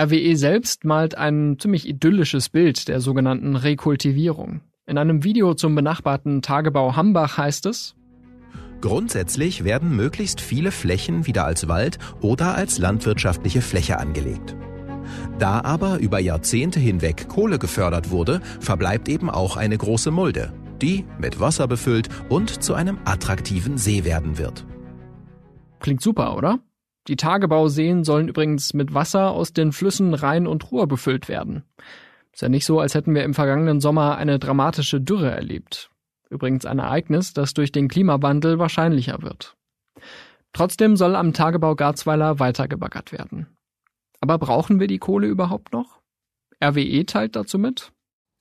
RWE 0.00 0.36
selbst 0.36 0.84
malt 0.84 1.16
ein 1.16 1.58
ziemlich 1.58 1.86
idyllisches 1.86 2.48
Bild 2.48 2.88
der 2.88 3.00
sogenannten 3.00 3.56
Rekultivierung. 3.56 4.62
In 4.86 4.98
einem 4.98 5.22
Video 5.22 5.54
zum 5.54 5.74
benachbarten 5.74 6.42
Tagebau 6.42 6.96
Hambach 6.96 7.36
heißt 7.36 7.66
es, 7.66 7.94
Grundsätzlich 8.80 9.62
werden 9.62 9.94
möglichst 9.94 10.40
viele 10.40 10.72
Flächen 10.72 11.26
wieder 11.26 11.44
als 11.44 11.68
Wald 11.68 11.98
oder 12.20 12.56
als 12.56 12.78
landwirtschaftliche 12.78 13.62
Fläche 13.62 13.98
angelegt. 13.98 14.56
Da 15.38 15.60
aber 15.60 15.98
über 15.98 16.18
Jahrzehnte 16.18 16.80
hinweg 16.80 17.28
Kohle 17.28 17.58
gefördert 17.60 18.10
wurde, 18.10 18.40
verbleibt 18.60 19.08
eben 19.08 19.30
auch 19.30 19.56
eine 19.56 19.78
große 19.78 20.10
Mulde, 20.10 20.52
die 20.80 21.04
mit 21.18 21.38
Wasser 21.38 21.68
befüllt 21.68 22.08
und 22.28 22.62
zu 22.62 22.74
einem 22.74 22.98
attraktiven 23.04 23.78
See 23.78 24.04
werden 24.04 24.36
wird. 24.36 24.66
Klingt 25.78 26.00
super, 26.00 26.36
oder? 26.36 26.58
Die 27.08 27.16
Tagebauseen 27.16 28.04
sollen 28.04 28.28
übrigens 28.28 28.74
mit 28.74 28.94
Wasser 28.94 29.32
aus 29.32 29.52
den 29.52 29.72
Flüssen 29.72 30.14
Rhein 30.14 30.46
und 30.46 30.70
Ruhr 30.70 30.86
befüllt 30.86 31.28
werden. 31.28 31.64
Ist 32.32 32.42
ja 32.42 32.48
nicht 32.48 32.64
so, 32.64 32.80
als 32.80 32.94
hätten 32.94 33.14
wir 33.14 33.24
im 33.24 33.34
vergangenen 33.34 33.80
Sommer 33.80 34.16
eine 34.16 34.38
dramatische 34.38 35.00
Dürre 35.00 35.30
erlebt. 35.30 35.90
Übrigens 36.30 36.64
ein 36.64 36.78
Ereignis, 36.78 37.34
das 37.34 37.54
durch 37.54 37.72
den 37.72 37.88
Klimawandel 37.88 38.58
wahrscheinlicher 38.58 39.20
wird. 39.22 39.56
Trotzdem 40.52 40.96
soll 40.96 41.16
am 41.16 41.32
Tagebau 41.32 41.74
Garzweiler 41.74 42.38
weitergebaggert 42.38 43.12
werden. 43.12 43.48
Aber 44.20 44.38
brauchen 44.38 44.80
wir 44.80 44.86
die 44.86 44.98
Kohle 44.98 45.26
überhaupt 45.26 45.72
noch? 45.72 46.00
RWE 46.62 47.04
teilt 47.04 47.36
dazu 47.36 47.58
mit. 47.58 47.92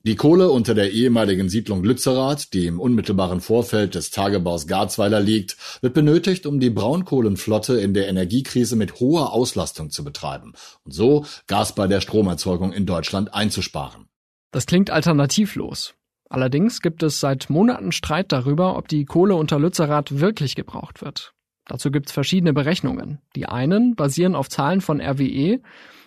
Die 0.04 0.16
Kohle 0.16 0.50
unter 0.50 0.74
der 0.74 0.92
ehemaligen 0.92 1.48
Siedlung 1.48 1.84
Lützerath, 1.84 2.54
die 2.54 2.66
im 2.66 2.80
unmittelbaren 2.80 3.40
Vorfeld 3.40 3.94
des 3.94 4.10
Tagebaus 4.10 4.66
Garzweiler 4.66 5.20
liegt, 5.20 5.58
wird 5.82 5.94
benötigt, 5.94 6.48
um 6.48 6.60
die 6.60 6.72
Braunkohlenflotte 6.72 7.80
in 7.80 7.94
der 7.94 8.08
Energiekrise 8.08 8.76
mit 8.76 9.00
hoher 9.00 9.32
Auslastung 9.32 9.92
zu 9.92 10.04
betreiben 10.04 10.54
und 10.86 10.92
so 10.92 11.26
Gas 11.46 11.76
bei 11.76 11.86
der 11.86 12.02
Stromerzeugung 12.02 12.74
in 12.74 12.88
Deutschland 12.88 13.36
einzusparen. 13.36 14.08
Das 14.50 14.66
klingt 14.66 14.90
alternativlos. 14.90 15.94
Allerdings 16.30 16.82
gibt 16.82 17.04
es 17.04 17.20
seit 17.20 17.52
Monaten 17.52 17.92
Streit 17.92 18.32
darüber, 18.32 18.78
ob 18.78 18.88
die 18.88 19.06
Kohle 19.06 19.36
unter 19.36 19.60
Lützerath 19.60 20.20
wirklich 20.20 20.56
gebraucht 20.56 21.04
wird. 21.04 21.34
Dazu 21.68 21.92
gibt 21.92 22.08
es 22.08 22.12
verschiedene 22.12 22.54
Berechnungen. 22.54 23.20
Die 23.36 23.46
einen 23.46 23.96
basieren 23.96 24.34
auf 24.34 24.50
Zahlen 24.50 24.82
von 24.82 25.00
RWE 25.00 25.60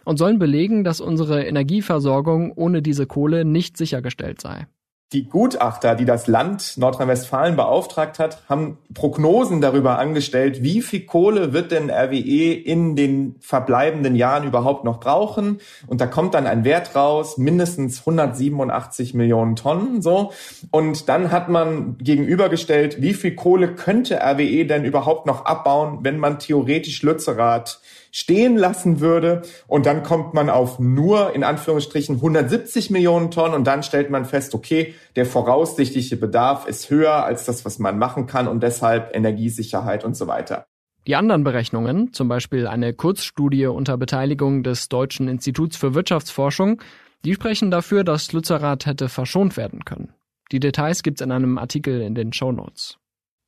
und 0.04 0.18
sollen 0.18 0.38
belegen, 0.38 0.84
dass 0.84 1.00
unsere 1.00 1.44
Energieversorgung 1.44 2.52
ohne 2.52 2.82
diese 2.82 3.06
Kohle 3.06 3.44
nicht 3.44 3.76
sichergestellt 3.76 4.40
sei. 4.40 4.66
Die 5.14 5.28
Gutachter, 5.28 5.94
die 5.94 6.06
das 6.06 6.26
Land 6.26 6.76
Nordrhein-Westfalen 6.76 7.54
beauftragt 7.54 8.18
hat, 8.18 8.42
haben 8.49 8.78
Prognosen 8.94 9.61
darüber 9.61 9.99
angestellt, 10.00 10.64
wie 10.64 10.82
viel 10.82 11.06
Kohle 11.06 11.52
wird 11.52 11.70
denn 11.70 11.88
RWE 11.88 12.52
in 12.52 12.96
den 12.96 13.37
verbleibenden 13.38 14.16
Jahren 14.16 14.44
überhaupt 14.44 14.82
noch 14.82 14.99
brauchen. 14.99 15.61
Und 15.87 16.00
da 16.00 16.06
kommt 16.06 16.34
dann 16.34 16.49
ein 16.49 16.64
Wert 16.64 16.96
raus, 16.96 17.38
mindestens 17.38 18.00
187 18.00 19.14
Millionen 19.14 19.54
Tonnen, 19.54 20.02
so. 20.02 20.32
Und 20.73 21.08
dann 21.08 21.30
hat 21.30 21.49
man 21.49 21.96
gegenübergestellt, 21.99 23.00
wie 23.00 23.14
viel 23.14 23.37
Kohle 23.37 23.73
könnte 23.76 24.18
RWE 24.20 24.66
denn 24.66 24.84
überhaupt 24.84 25.26
noch 25.26 25.44
abbauen, 25.44 25.99
wenn 26.02 26.18
man 26.18 26.40
theoretisch 26.40 27.02
Lützerath 27.02 27.80
stehen 28.14 28.56
lassen 28.56 29.00
würde. 29.00 29.42
Und 29.66 29.87
dann 29.87 30.04
kommt 30.04 30.35
man 30.35 30.49
auf 30.49 30.78
nur 30.78 31.35
in 31.35 31.42
Anführungsstrichen 31.42 32.16
170 32.16 32.90
Millionen 32.90 33.33
Tonnen 33.33 33.54
und 33.54 33.64
dann 33.64 33.83
stellt 33.83 34.09
man 34.09 34.25
fest, 34.25 34.54
okay, 34.54 34.94
der 35.16 35.26
voraussichtliche 35.26 36.16
Bedarf 36.16 36.68
ist 36.68 36.90
höher 36.90 37.25
als 37.25 37.44
das, 37.44 37.64
was 37.64 37.80
man 37.80 37.99
machen 37.99 38.26
kann 38.26 38.47
und 38.47 38.62
deshalb 38.62 39.16
Energiesicherheit 39.16 40.04
und 40.04 40.16
so 40.16 40.28
weiter. 40.28 40.66
Die 41.09 41.16
anderen 41.16 41.42
Berechnungen, 41.42 42.12
zum 42.12 42.28
Beispiel 42.28 42.68
eine 42.68 42.94
Kurzstudie 42.94 43.66
unter 43.66 43.99
Beteiligung 43.99 44.62
des 44.62 44.88
Deutschen 44.88 45.26
Instituts 45.26 45.76
für 45.76 45.94
Wirtschaftsforschung, 45.94 46.80
die 47.25 47.35
sprechen 47.35 47.73
dafür, 47.73 48.04
dass 48.04 48.33
Lützerath 48.33 48.87
hätte 48.87 49.09
verschont 49.09 49.56
werden 49.56 49.85
können. 49.85 50.14
Die 50.52 50.61
Details 50.61 51.02
gibt's 51.02 51.21
in 51.21 51.33
einem 51.33 51.59
Artikel 51.59 52.00
in 52.00 52.14
den 52.14 52.33
Show 52.33 52.52
Notes. 52.52 52.97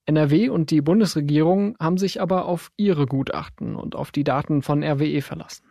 NRW 0.06 0.48
und 0.48 0.70
die 0.70 0.80
Bundesregierung 0.80 1.76
haben 1.78 1.98
sich 1.98 2.20
aber 2.20 2.46
auf 2.46 2.70
ihre 2.76 3.06
Gutachten 3.06 3.76
und 3.76 3.94
auf 3.94 4.12
die 4.12 4.24
Daten 4.24 4.62
von 4.62 4.82
RWE 4.82 5.20
verlassen. 5.20 5.64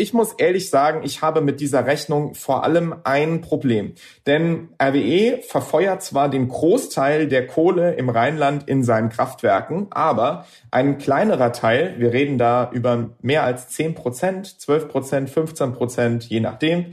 Ich 0.00 0.14
muss 0.14 0.34
ehrlich 0.34 0.70
sagen, 0.70 1.00
ich 1.02 1.22
habe 1.22 1.40
mit 1.40 1.58
dieser 1.58 1.84
Rechnung 1.84 2.34
vor 2.34 2.62
allem 2.62 2.94
ein 3.02 3.40
Problem. 3.40 3.94
Denn 4.28 4.68
RWE 4.80 5.42
verfeuert 5.42 6.04
zwar 6.04 6.28
den 6.28 6.46
Großteil 6.46 7.26
der 7.26 7.48
Kohle 7.48 7.94
im 7.94 8.08
Rheinland 8.08 8.68
in 8.68 8.84
seinen 8.84 9.08
Kraftwerken, 9.08 9.88
aber 9.90 10.46
ein 10.70 10.98
kleinerer 10.98 11.50
Teil, 11.50 11.96
wir 11.98 12.12
reden 12.12 12.38
da 12.38 12.70
über 12.72 13.10
mehr 13.22 13.42
als 13.42 13.70
10 13.70 13.96
Prozent, 13.96 14.60
12 14.60 14.86
Prozent, 14.86 15.30
15 15.30 15.72
Prozent, 15.72 16.24
je 16.28 16.38
nachdem, 16.38 16.92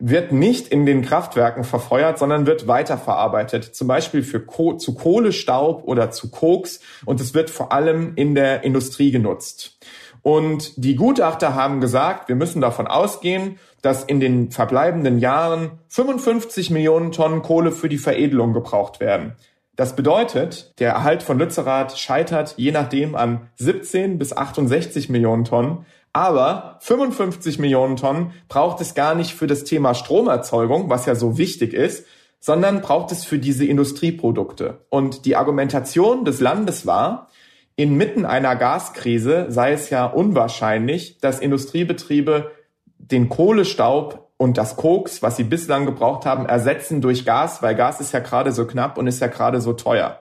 wird 0.00 0.32
nicht 0.32 0.68
in 0.68 0.86
den 0.86 1.02
Kraftwerken 1.02 1.62
verfeuert, 1.62 2.18
sondern 2.18 2.46
wird 2.46 2.66
weiterverarbeitet, 2.66 3.74
zum 3.74 3.86
Beispiel 3.86 4.22
für 4.22 4.40
Ko 4.40 4.74
zu 4.74 4.94
Kohlestaub 4.94 5.84
oder 5.84 6.10
zu 6.10 6.30
Koks 6.30 6.80
und 7.04 7.20
es 7.20 7.34
wird 7.34 7.50
vor 7.50 7.72
allem 7.72 8.14
in 8.16 8.34
der 8.34 8.64
Industrie 8.64 9.10
genutzt. 9.10 9.78
Und 10.22 10.72
die 10.82 10.96
Gutachter 10.96 11.54
haben 11.54 11.80
gesagt, 11.80 12.28
wir 12.28 12.36
müssen 12.36 12.60
davon 12.60 12.86
ausgehen, 12.86 13.58
dass 13.82 14.04
in 14.04 14.20
den 14.20 14.50
verbleibenden 14.50 15.18
Jahren 15.18 15.78
55 15.88 16.70
Millionen 16.70 17.12
Tonnen 17.12 17.42
Kohle 17.42 17.72
für 17.72 17.88
die 17.88 17.98
Veredelung 17.98 18.52
gebraucht 18.52 19.00
werden. 19.00 19.34
Das 19.76 19.96
bedeutet, 19.96 20.78
der 20.78 20.92
Erhalt 20.92 21.22
von 21.22 21.38
Lützerath 21.38 21.98
scheitert 21.98 22.54
je 22.58 22.70
nachdem 22.70 23.14
an 23.14 23.48
17 23.56 24.18
bis 24.18 24.36
68 24.36 25.08
Millionen 25.08 25.44
Tonnen, 25.44 25.86
aber 26.12 26.78
55 26.80 27.58
Millionen 27.58 27.96
Tonnen 27.96 28.32
braucht 28.48 28.80
es 28.80 28.94
gar 28.94 29.14
nicht 29.14 29.34
für 29.34 29.46
das 29.46 29.64
Thema 29.64 29.94
Stromerzeugung, 29.94 30.90
was 30.90 31.06
ja 31.06 31.14
so 31.14 31.38
wichtig 31.38 31.72
ist, 31.72 32.06
sondern 32.40 32.80
braucht 32.80 33.12
es 33.12 33.24
für 33.24 33.38
diese 33.38 33.66
Industrieprodukte. 33.66 34.78
Und 34.88 35.26
die 35.26 35.36
Argumentation 35.36 36.24
des 36.24 36.40
Landes 36.40 36.86
war, 36.86 37.28
inmitten 37.76 38.24
einer 38.24 38.56
Gaskrise 38.56 39.46
sei 39.48 39.72
es 39.72 39.90
ja 39.90 40.06
unwahrscheinlich, 40.06 41.18
dass 41.18 41.40
Industriebetriebe 41.40 42.50
den 42.98 43.28
Kohlestaub 43.28 44.30
und 44.36 44.56
das 44.56 44.76
Koks, 44.76 45.22
was 45.22 45.36
sie 45.36 45.44
bislang 45.44 45.86
gebraucht 45.86 46.24
haben, 46.24 46.46
ersetzen 46.46 47.00
durch 47.00 47.26
Gas, 47.26 47.62
weil 47.62 47.74
Gas 47.74 48.00
ist 48.00 48.12
ja 48.12 48.20
gerade 48.20 48.52
so 48.52 48.66
knapp 48.66 48.96
und 48.96 49.06
ist 49.06 49.20
ja 49.20 49.26
gerade 49.26 49.60
so 49.60 49.74
teuer. 49.74 50.20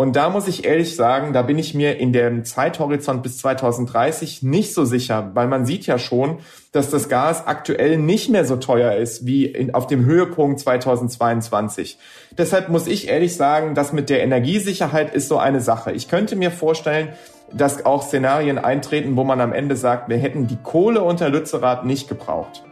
Und 0.00 0.14
da 0.14 0.30
muss 0.30 0.46
ich 0.46 0.64
ehrlich 0.64 0.94
sagen, 0.94 1.32
da 1.32 1.42
bin 1.42 1.58
ich 1.58 1.74
mir 1.74 1.96
in 1.96 2.12
dem 2.12 2.44
Zeithorizont 2.44 3.20
bis 3.24 3.38
2030 3.38 4.44
nicht 4.44 4.72
so 4.72 4.84
sicher, 4.84 5.32
weil 5.34 5.48
man 5.48 5.66
sieht 5.66 5.86
ja 5.86 5.98
schon, 5.98 6.38
dass 6.70 6.88
das 6.88 7.08
Gas 7.08 7.48
aktuell 7.48 7.98
nicht 7.98 8.30
mehr 8.30 8.44
so 8.44 8.54
teuer 8.54 8.94
ist 8.94 9.26
wie 9.26 9.46
in, 9.46 9.74
auf 9.74 9.88
dem 9.88 10.04
Höhepunkt 10.04 10.60
2022. 10.60 11.98
Deshalb 12.30 12.68
muss 12.68 12.86
ich 12.86 13.08
ehrlich 13.08 13.34
sagen, 13.34 13.74
das 13.74 13.92
mit 13.92 14.08
der 14.08 14.22
Energiesicherheit 14.22 15.12
ist 15.12 15.26
so 15.26 15.36
eine 15.36 15.60
Sache. 15.60 15.90
Ich 15.90 16.06
könnte 16.06 16.36
mir 16.36 16.52
vorstellen, 16.52 17.08
dass 17.52 17.84
auch 17.84 18.04
Szenarien 18.04 18.58
eintreten, 18.58 19.16
wo 19.16 19.24
man 19.24 19.40
am 19.40 19.52
Ende 19.52 19.74
sagt, 19.74 20.08
wir 20.08 20.18
hätten 20.18 20.46
die 20.46 20.58
Kohle 20.62 21.02
unter 21.02 21.28
Lützerath 21.28 21.84
nicht 21.84 22.08
gebraucht. 22.08 22.62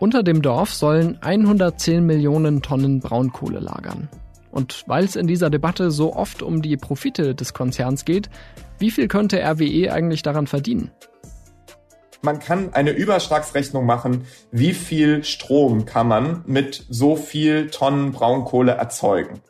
Unter 0.00 0.22
dem 0.22 0.42
Dorf 0.42 0.74
sollen 0.74 1.18
110 1.20 2.04
Millionen 2.04 2.62
Tonnen 2.62 3.00
Braunkohle 3.00 3.60
lagern. 3.60 4.08
Und 4.50 4.84
weil 4.86 5.04
es 5.04 5.16
in 5.16 5.26
dieser 5.26 5.50
Debatte 5.50 5.90
so 5.90 6.14
oft 6.14 6.42
um 6.42 6.62
die 6.62 6.76
Profite 6.76 7.34
des 7.34 7.54
Konzerns 7.54 8.04
geht, 8.04 8.28
wie 8.78 8.90
viel 8.90 9.08
könnte 9.08 9.40
RWE 9.40 9.92
eigentlich 9.92 10.22
daran 10.22 10.46
verdienen? 10.46 10.90
Man 12.22 12.38
kann 12.38 12.72
eine 12.72 12.90
Überschlagsrechnung 12.90 13.84
machen, 13.84 14.26
wie 14.50 14.72
viel 14.72 15.24
Strom 15.24 15.84
kann 15.84 16.08
man 16.08 16.42
mit 16.46 16.84
so 16.88 17.16
viel 17.16 17.68
Tonnen 17.70 18.12
Braunkohle 18.12 18.72
erzeugen. 18.72 19.40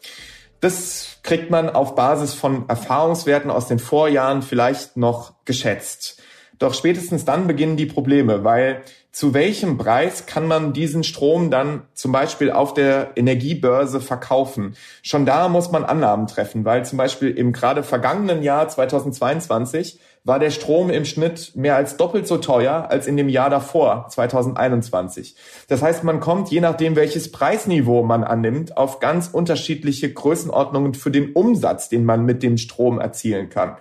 Das 0.60 1.18
kriegt 1.22 1.50
man 1.50 1.70
auf 1.70 1.94
Basis 1.94 2.34
von 2.34 2.68
Erfahrungswerten 2.68 3.50
aus 3.50 3.68
den 3.68 3.78
Vorjahren 3.78 4.42
vielleicht 4.42 4.96
noch 4.96 5.34
geschätzt. 5.44 6.22
Doch 6.58 6.74
spätestens 6.74 7.24
dann 7.24 7.46
beginnen 7.46 7.76
die 7.76 7.86
Probleme, 7.86 8.44
weil 8.44 8.82
zu 9.14 9.32
welchem 9.32 9.78
Preis 9.78 10.26
kann 10.26 10.48
man 10.48 10.72
diesen 10.72 11.04
Strom 11.04 11.48
dann 11.48 11.82
zum 11.94 12.10
Beispiel 12.10 12.50
auf 12.50 12.74
der 12.74 13.12
Energiebörse 13.14 14.00
verkaufen? 14.00 14.74
Schon 15.02 15.24
da 15.24 15.48
muss 15.48 15.70
man 15.70 15.84
Annahmen 15.84 16.26
treffen, 16.26 16.64
weil 16.64 16.84
zum 16.84 16.98
Beispiel 16.98 17.30
im 17.30 17.52
gerade 17.52 17.84
vergangenen 17.84 18.42
Jahr 18.42 18.68
2022 18.68 20.00
war 20.24 20.40
der 20.40 20.50
Strom 20.50 20.90
im 20.90 21.04
Schnitt 21.04 21.52
mehr 21.54 21.76
als 21.76 21.96
doppelt 21.96 22.26
so 22.26 22.38
teuer 22.38 22.88
als 22.90 23.06
in 23.06 23.16
dem 23.16 23.28
Jahr 23.28 23.50
davor, 23.50 24.08
2021. 24.08 25.36
Das 25.68 25.80
heißt, 25.80 26.02
man 26.02 26.18
kommt, 26.18 26.50
je 26.50 26.60
nachdem, 26.60 26.96
welches 26.96 27.30
Preisniveau 27.30 28.02
man 28.02 28.24
annimmt, 28.24 28.76
auf 28.76 28.98
ganz 28.98 29.28
unterschiedliche 29.28 30.12
Größenordnungen 30.12 30.94
für 30.94 31.12
den 31.12 31.34
Umsatz, 31.34 31.88
den 31.88 32.04
man 32.04 32.24
mit 32.24 32.42
dem 32.42 32.58
Strom 32.58 32.98
erzielen 32.98 33.48
kann. 33.48 33.76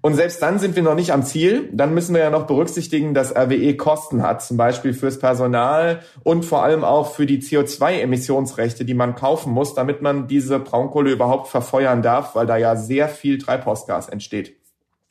Und 0.00 0.14
selbst 0.14 0.40
dann 0.40 0.58
sind 0.58 0.76
wir 0.76 0.82
noch 0.82 0.94
nicht 0.94 1.12
am 1.12 1.24
Ziel. 1.24 1.68
Dann 1.72 1.94
müssen 1.94 2.14
wir 2.14 2.22
ja 2.22 2.30
noch 2.30 2.46
berücksichtigen, 2.46 3.12
dass 3.12 3.34
RWE 3.34 3.76
Kosten 3.76 4.22
hat, 4.22 4.42
zum 4.42 4.56
Beispiel 4.56 4.94
fürs 4.94 5.18
Personal 5.18 6.00
und 6.22 6.44
vor 6.44 6.62
allem 6.62 6.84
auch 6.84 7.12
für 7.12 7.26
die 7.26 7.42
CO2-Emissionsrechte, 7.42 8.84
die 8.84 8.94
man 8.94 9.14
kaufen 9.14 9.52
muss, 9.52 9.74
damit 9.74 10.00
man 10.02 10.28
diese 10.28 10.58
Braunkohle 10.58 11.10
überhaupt 11.10 11.48
verfeuern 11.48 12.02
darf, 12.02 12.34
weil 12.34 12.46
da 12.46 12.56
ja 12.56 12.76
sehr 12.76 13.08
viel 13.08 13.38
Treibhausgas 13.38 14.08
entsteht. 14.08 14.56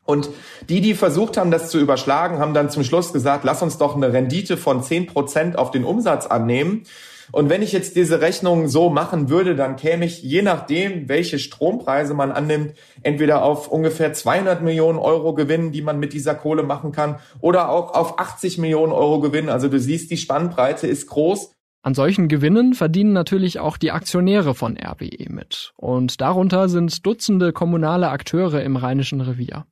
Und 0.05 0.31
die, 0.69 0.81
die 0.81 0.95
versucht 0.95 1.37
haben, 1.37 1.51
das 1.51 1.69
zu 1.69 1.77
überschlagen, 1.77 2.39
haben 2.39 2.55
dann 2.55 2.71
zum 2.71 2.83
Schluss 2.83 3.13
gesagt, 3.13 3.43
lass 3.43 3.61
uns 3.61 3.77
doch 3.77 3.95
eine 3.95 4.11
Rendite 4.11 4.57
von 4.57 4.81
zehn 4.81 5.05
Prozent 5.05 5.55
auf 5.55 5.69
den 5.69 5.83
Umsatz 5.83 6.25
annehmen. 6.25 6.83
Und 7.31 7.49
wenn 7.49 7.61
ich 7.61 7.71
jetzt 7.71 7.95
diese 7.95 8.21
Rechnung 8.21 8.67
so 8.67 8.89
machen 8.89 9.29
würde, 9.29 9.55
dann 9.55 9.75
käme 9.75 10.05
ich, 10.05 10.23
je 10.23 10.41
nachdem, 10.41 11.07
welche 11.09 11.39
Strompreise 11.39 12.13
man 12.13 12.31
annimmt, 12.31 12.73
entweder 13.01 13.43
auf 13.43 13.67
ungefähr 13.67 14.13
200 14.13 14.61
Millionen 14.61 14.99
Euro 14.99 15.33
Gewinn, 15.33 15.71
die 15.71 15.81
man 15.81 15.99
mit 15.99 16.13
dieser 16.13 16.35
Kohle 16.35 16.63
machen 16.63 16.91
kann, 16.91 17.19
oder 17.39 17.69
auch 17.69 17.93
auf 17.93 18.19
80 18.19 18.57
Millionen 18.57 18.91
Euro 18.91 19.19
Gewinn. 19.19 19.49
Also 19.49 19.67
du 19.67 19.79
siehst, 19.79 20.11
die 20.11 20.17
Spannbreite 20.17 20.87
ist 20.87 21.07
groß. 21.07 21.51
An 21.81 21.93
solchen 21.93 22.27
Gewinnen 22.27 22.73
verdienen 22.73 23.13
natürlich 23.13 23.59
auch 23.59 23.77
die 23.77 23.91
Aktionäre 23.91 24.53
von 24.53 24.77
RWE 24.77 25.29
mit. 25.29 25.71
Und 25.77 26.19
darunter 26.19 26.67
sind 26.67 27.05
Dutzende 27.05 27.53
kommunale 27.53 28.09
Akteure 28.09 28.61
im 28.63 28.75
Rheinischen 28.75 29.21
Revier. 29.21 29.65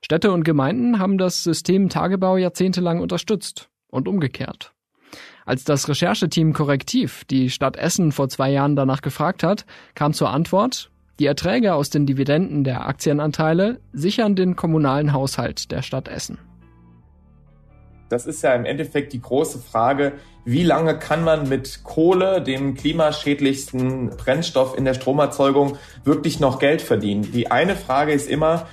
Städte 0.00 0.32
und 0.32 0.44
Gemeinden 0.44 0.98
haben 0.98 1.18
das 1.18 1.42
System 1.42 1.88
Tagebau 1.88 2.36
jahrzehntelang 2.36 3.00
unterstützt 3.00 3.68
und 3.88 4.08
umgekehrt. 4.08 4.73
Als 5.46 5.64
das 5.64 5.88
Rechercheteam 5.88 6.52
Korrektiv 6.52 7.24
die 7.24 7.50
Stadt 7.50 7.76
Essen 7.76 8.12
vor 8.12 8.28
zwei 8.28 8.50
Jahren 8.50 8.76
danach 8.76 9.02
gefragt 9.02 9.42
hat, 9.42 9.66
kam 9.94 10.14
zur 10.14 10.30
Antwort, 10.30 10.90
die 11.18 11.26
Erträge 11.26 11.74
aus 11.74 11.90
den 11.90 12.06
Dividenden 12.06 12.64
der 12.64 12.86
Aktienanteile 12.86 13.80
sichern 13.92 14.36
den 14.36 14.56
kommunalen 14.56 15.12
Haushalt 15.12 15.70
der 15.70 15.82
Stadt 15.82 16.08
Essen. 16.08 16.38
Das 18.08 18.26
ist 18.26 18.42
ja 18.42 18.54
im 18.54 18.64
Endeffekt 18.64 19.12
die 19.12 19.20
große 19.20 19.58
Frage, 19.58 20.12
wie 20.44 20.62
lange 20.62 20.98
kann 20.98 21.24
man 21.24 21.48
mit 21.48 21.84
Kohle, 21.84 22.42
dem 22.42 22.74
klimaschädlichsten 22.74 24.10
Brennstoff 24.10 24.76
in 24.76 24.84
der 24.84 24.94
Stromerzeugung, 24.94 25.78
wirklich 26.04 26.38
noch 26.38 26.58
Geld 26.58 26.82
verdienen? 26.82 27.32
Die 27.32 27.50
eine 27.50 27.76
Frage 27.76 28.12
ist 28.12 28.28
immer, 28.28 28.66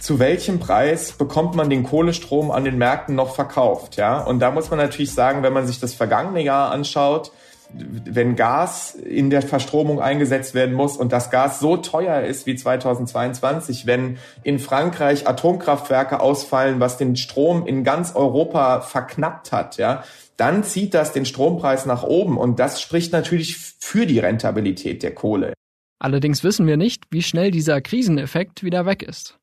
zu 0.00 0.18
welchem 0.18 0.60
Preis 0.60 1.12
bekommt 1.12 1.54
man 1.54 1.70
den 1.70 1.82
Kohlestrom 1.82 2.50
an 2.50 2.64
den 2.64 2.78
Märkten 2.78 3.14
noch 3.14 3.34
verkauft, 3.34 3.96
ja? 3.96 4.18
Und 4.20 4.40
da 4.40 4.50
muss 4.50 4.70
man 4.70 4.78
natürlich 4.78 5.12
sagen, 5.12 5.42
wenn 5.42 5.52
man 5.52 5.66
sich 5.66 5.80
das 5.80 5.94
vergangene 5.94 6.42
Jahr 6.42 6.70
anschaut, 6.70 7.32
wenn 7.70 8.34
Gas 8.34 8.94
in 8.94 9.30
der 9.30 9.42
Verstromung 9.42 10.00
eingesetzt 10.00 10.54
werden 10.54 10.74
muss 10.74 10.96
und 10.96 11.12
das 11.12 11.30
Gas 11.30 11.60
so 11.60 11.76
teuer 11.76 12.22
ist 12.22 12.46
wie 12.46 12.56
2022, 12.56 13.86
wenn 13.86 14.18
in 14.42 14.58
Frankreich 14.58 15.28
Atomkraftwerke 15.28 16.20
ausfallen, 16.20 16.80
was 16.80 16.96
den 16.96 17.16
Strom 17.16 17.66
in 17.66 17.84
ganz 17.84 18.14
Europa 18.14 18.80
verknappt 18.80 19.52
hat, 19.52 19.76
ja, 19.76 20.04
dann 20.38 20.64
zieht 20.64 20.94
das 20.94 21.12
den 21.12 21.26
Strompreis 21.26 21.84
nach 21.84 22.04
oben 22.04 22.38
und 22.38 22.58
das 22.58 22.80
spricht 22.80 23.12
natürlich 23.12 23.56
für 23.56 24.06
die 24.06 24.18
Rentabilität 24.18 25.02
der 25.02 25.14
Kohle. 25.14 25.52
Allerdings 26.00 26.44
wissen 26.44 26.66
wir 26.66 26.76
nicht, 26.76 27.04
wie 27.10 27.22
schnell 27.22 27.50
dieser 27.50 27.80
Kriseneffekt 27.80 28.62
wieder 28.62 28.86
weg 28.86 29.02
ist. 29.02 29.38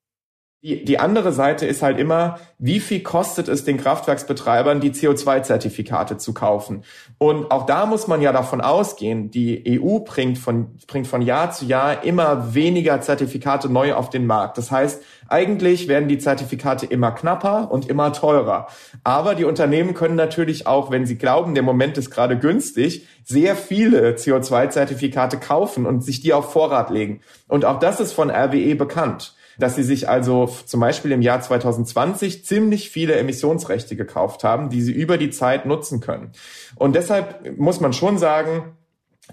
Die, 0.65 0.83
die 0.83 0.97
andere 0.97 1.31
Seite 1.31 1.67
ist 1.67 1.83
halt 1.83 1.99
immer, 1.99 2.39
wie 2.57 2.79
viel 2.79 3.03
kostet 3.03 3.47
es 3.49 3.65
den 3.65 3.77
Kraftwerksbetreibern, 3.77 4.79
die 4.79 4.93
CO2-Zertifikate 4.93 6.17
zu 6.17 6.33
kaufen? 6.33 6.83
Und 7.19 7.51
auch 7.51 7.67
da 7.67 7.85
muss 7.85 8.07
man 8.07 8.19
ja 8.19 8.31
davon 8.31 8.61
ausgehen, 8.61 9.29
die 9.29 9.79
EU 9.79 9.99
bringt 9.99 10.39
von, 10.39 10.75
bringt 10.87 11.05
von 11.05 11.21
Jahr 11.21 11.51
zu 11.51 11.65
Jahr 11.65 12.03
immer 12.03 12.55
weniger 12.55 12.99
Zertifikate 12.99 13.71
neu 13.71 13.93
auf 13.93 14.09
den 14.09 14.25
Markt. 14.25 14.57
Das 14.57 14.71
heißt, 14.71 15.03
eigentlich 15.27 15.87
werden 15.87 16.09
die 16.09 16.17
Zertifikate 16.17 16.87
immer 16.87 17.11
knapper 17.11 17.69
und 17.69 17.87
immer 17.87 18.11
teurer. 18.11 18.65
Aber 19.03 19.35
die 19.35 19.45
Unternehmen 19.45 19.93
können 19.93 20.15
natürlich 20.15 20.65
auch, 20.65 20.89
wenn 20.89 21.05
sie 21.05 21.19
glauben, 21.19 21.53
der 21.53 21.61
Moment 21.61 21.99
ist 21.99 22.09
gerade 22.09 22.39
günstig, 22.39 23.05
sehr 23.23 23.55
viele 23.55 24.13
CO2-Zertifikate 24.13 25.37
kaufen 25.37 25.85
und 25.85 26.03
sich 26.03 26.21
die 26.21 26.33
auf 26.33 26.51
Vorrat 26.51 26.89
legen. 26.89 27.21
Und 27.47 27.65
auch 27.65 27.77
das 27.77 27.99
ist 27.99 28.13
von 28.13 28.31
RWE 28.31 28.73
bekannt 28.73 29.34
dass 29.57 29.75
sie 29.75 29.83
sich 29.83 30.09
also 30.09 30.49
zum 30.65 30.79
Beispiel 30.79 31.11
im 31.11 31.21
Jahr 31.21 31.41
2020 31.41 32.45
ziemlich 32.45 32.89
viele 32.89 33.15
Emissionsrechte 33.15 33.95
gekauft 33.95 34.43
haben, 34.43 34.69
die 34.69 34.81
sie 34.81 34.93
über 34.93 35.17
die 35.17 35.29
Zeit 35.29 35.65
nutzen 35.65 35.99
können. 35.99 36.31
Und 36.75 36.95
deshalb 36.95 37.57
muss 37.57 37.79
man 37.79 37.93
schon 37.93 38.17
sagen, 38.17 38.75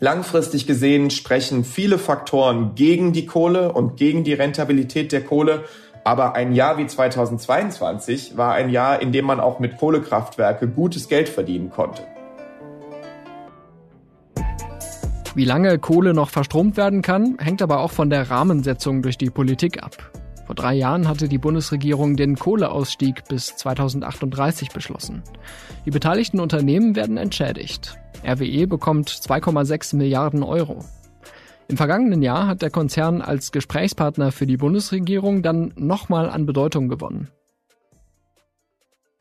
Langfristig 0.01 0.67
gesehen 0.67 1.11
sprechen 1.11 1.65
viele 1.65 1.99
Faktoren 1.99 2.75
gegen 2.75 3.13
die 3.13 3.27
Kohle 3.27 3.73
und 3.73 3.99
gegen 3.99 4.25
die 4.25 4.33
Rentabilität 4.33 5.13
der 5.13 5.23
Kohle. 5.23 5.65
Aber 6.03 6.35
ein 6.35 6.55
Jahr 6.55 6.79
wie 6.79 6.87
2022 6.87 8.37
war 8.37 8.55
ein 8.55 8.71
Jahr, 8.71 9.03
in 9.03 9.13
dem 9.13 9.27
man 9.27 9.39
auch 9.39 9.61
mit 9.61 9.77
Kohlekraftwerke 9.77 10.67
gutes 10.67 11.09
Geld 11.09 11.29
verdienen 11.29 11.71
konnte. 11.71 12.03
Wie 15.35 15.47
lange 15.47 15.79
Kohle 15.79 16.13
noch 16.13 16.29
verstromt 16.29 16.77
werden 16.77 17.01
kann, 17.01 17.39
hängt 17.39 17.63
aber 17.63 17.81
auch 17.81 17.91
von 17.91 18.11
der 18.11 18.31
Rahmensetzung 18.31 19.01
durch 19.01 19.17
die 19.17 19.31
Politik 19.31 19.83
ab. 19.83 20.13
Vor 20.45 20.55
drei 20.55 20.75
Jahren 20.75 21.09
hatte 21.09 21.27
die 21.27 21.39
Bundesregierung 21.39 22.17
den 22.17 22.37
Kohleausstieg 22.37 23.25
bis 23.31 23.57
2038 23.57 24.69
beschlossen. 24.71 25.23
Die 25.87 25.91
beteiligten 25.91 26.39
Unternehmen 26.39 26.97
werden 26.97 27.17
entschädigt. 27.17 27.97
RWE 28.23 28.67
bekommt 28.67 29.09
2,6 29.09 29.97
Milliarden 29.97 30.43
Euro. 30.43 30.85
Im 31.69 31.79
vergangenen 31.79 32.21
Jahr 32.21 32.47
hat 32.47 32.61
der 32.61 32.69
Konzern 32.69 33.23
als 33.23 33.53
Gesprächspartner 33.53 34.33
für 34.33 34.47
die 34.47 34.59
Bundesregierung 34.59 35.43
dann 35.43 35.73
nochmal 35.77 36.29
an 36.29 36.45
Bedeutung 36.45 36.89
gewonnen. 36.89 37.31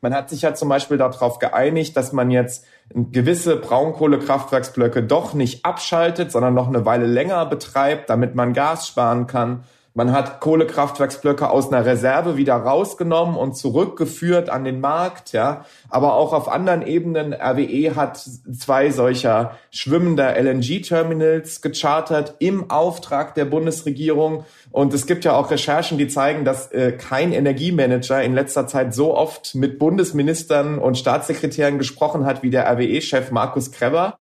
Man 0.02 0.14
hat 0.14 0.30
sich 0.30 0.42
ja 0.42 0.52
zum 0.52 0.68
Beispiel 0.68 0.98
darauf 0.98 1.38
geeinigt, 1.38 1.96
dass 1.96 2.12
man 2.12 2.32
jetzt 2.32 2.66
gewisse 2.92 3.56
Braunkohlekraftwerksblöcke 3.56 5.04
doch 5.04 5.32
nicht 5.32 5.64
abschaltet, 5.64 6.32
sondern 6.32 6.54
noch 6.54 6.66
eine 6.66 6.84
Weile 6.84 7.06
länger 7.06 7.46
betreibt, 7.46 8.10
damit 8.10 8.34
man 8.34 8.52
Gas 8.52 8.88
sparen 8.88 9.28
kann. 9.28 9.62
Man 9.94 10.12
hat 10.12 10.40
Kohlekraftwerksblöcke 10.40 11.50
aus 11.50 11.70
einer 11.70 11.84
Reserve 11.84 12.38
wieder 12.38 12.54
rausgenommen 12.54 13.36
und 13.36 13.56
zurückgeführt 13.56 14.48
an 14.48 14.64
den 14.64 14.80
Markt, 14.80 15.32
ja. 15.32 15.66
Aber 15.90 16.14
auch 16.14 16.32
auf 16.32 16.48
anderen 16.48 16.80
Ebenen, 16.80 17.34
RWE 17.34 17.94
hat 17.94 18.16
zwei 18.16 18.90
solcher 18.90 19.58
schwimmender 19.70 20.34
LNG-Terminals 20.40 21.60
gechartert 21.60 22.36
im 22.38 22.70
Auftrag 22.70 23.34
der 23.34 23.44
Bundesregierung. 23.44 24.46
Und 24.70 24.94
es 24.94 25.06
gibt 25.06 25.26
ja 25.26 25.34
auch 25.34 25.50
Recherchen, 25.50 25.98
die 25.98 26.08
zeigen, 26.08 26.46
dass 26.46 26.72
äh, 26.72 26.92
kein 26.92 27.32
Energiemanager 27.32 28.22
in 28.22 28.34
letzter 28.34 28.66
Zeit 28.66 28.94
so 28.94 29.14
oft 29.14 29.54
mit 29.54 29.78
Bundesministern 29.78 30.78
und 30.78 30.96
Staatssekretären 30.96 31.76
gesprochen 31.76 32.24
hat 32.24 32.42
wie 32.42 32.50
der 32.50 32.66
RWE-Chef 32.66 33.30
Markus 33.30 33.72
Kreber. 33.72 34.18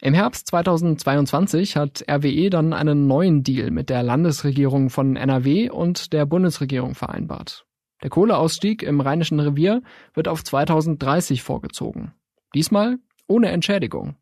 Im 0.00 0.12
Herbst 0.12 0.48
2022 0.48 1.76
hat 1.76 2.04
RWE 2.08 2.50
dann 2.50 2.72
einen 2.72 3.06
neuen 3.06 3.42
Deal 3.42 3.70
mit 3.70 3.90
der 3.90 4.02
Landesregierung 4.02 4.90
von 4.90 5.16
NRW 5.16 5.70
und 5.70 6.12
der 6.12 6.26
Bundesregierung 6.26 6.94
vereinbart. 6.94 7.64
Der 8.02 8.10
Kohleausstieg 8.10 8.82
im 8.82 9.00
Rheinischen 9.00 9.40
Revier 9.40 9.82
wird 10.12 10.28
auf 10.28 10.44
2030 10.44 11.42
vorgezogen. 11.42 12.12
Diesmal 12.54 12.98
ohne 13.28 13.50
Entschädigung. 13.50 14.16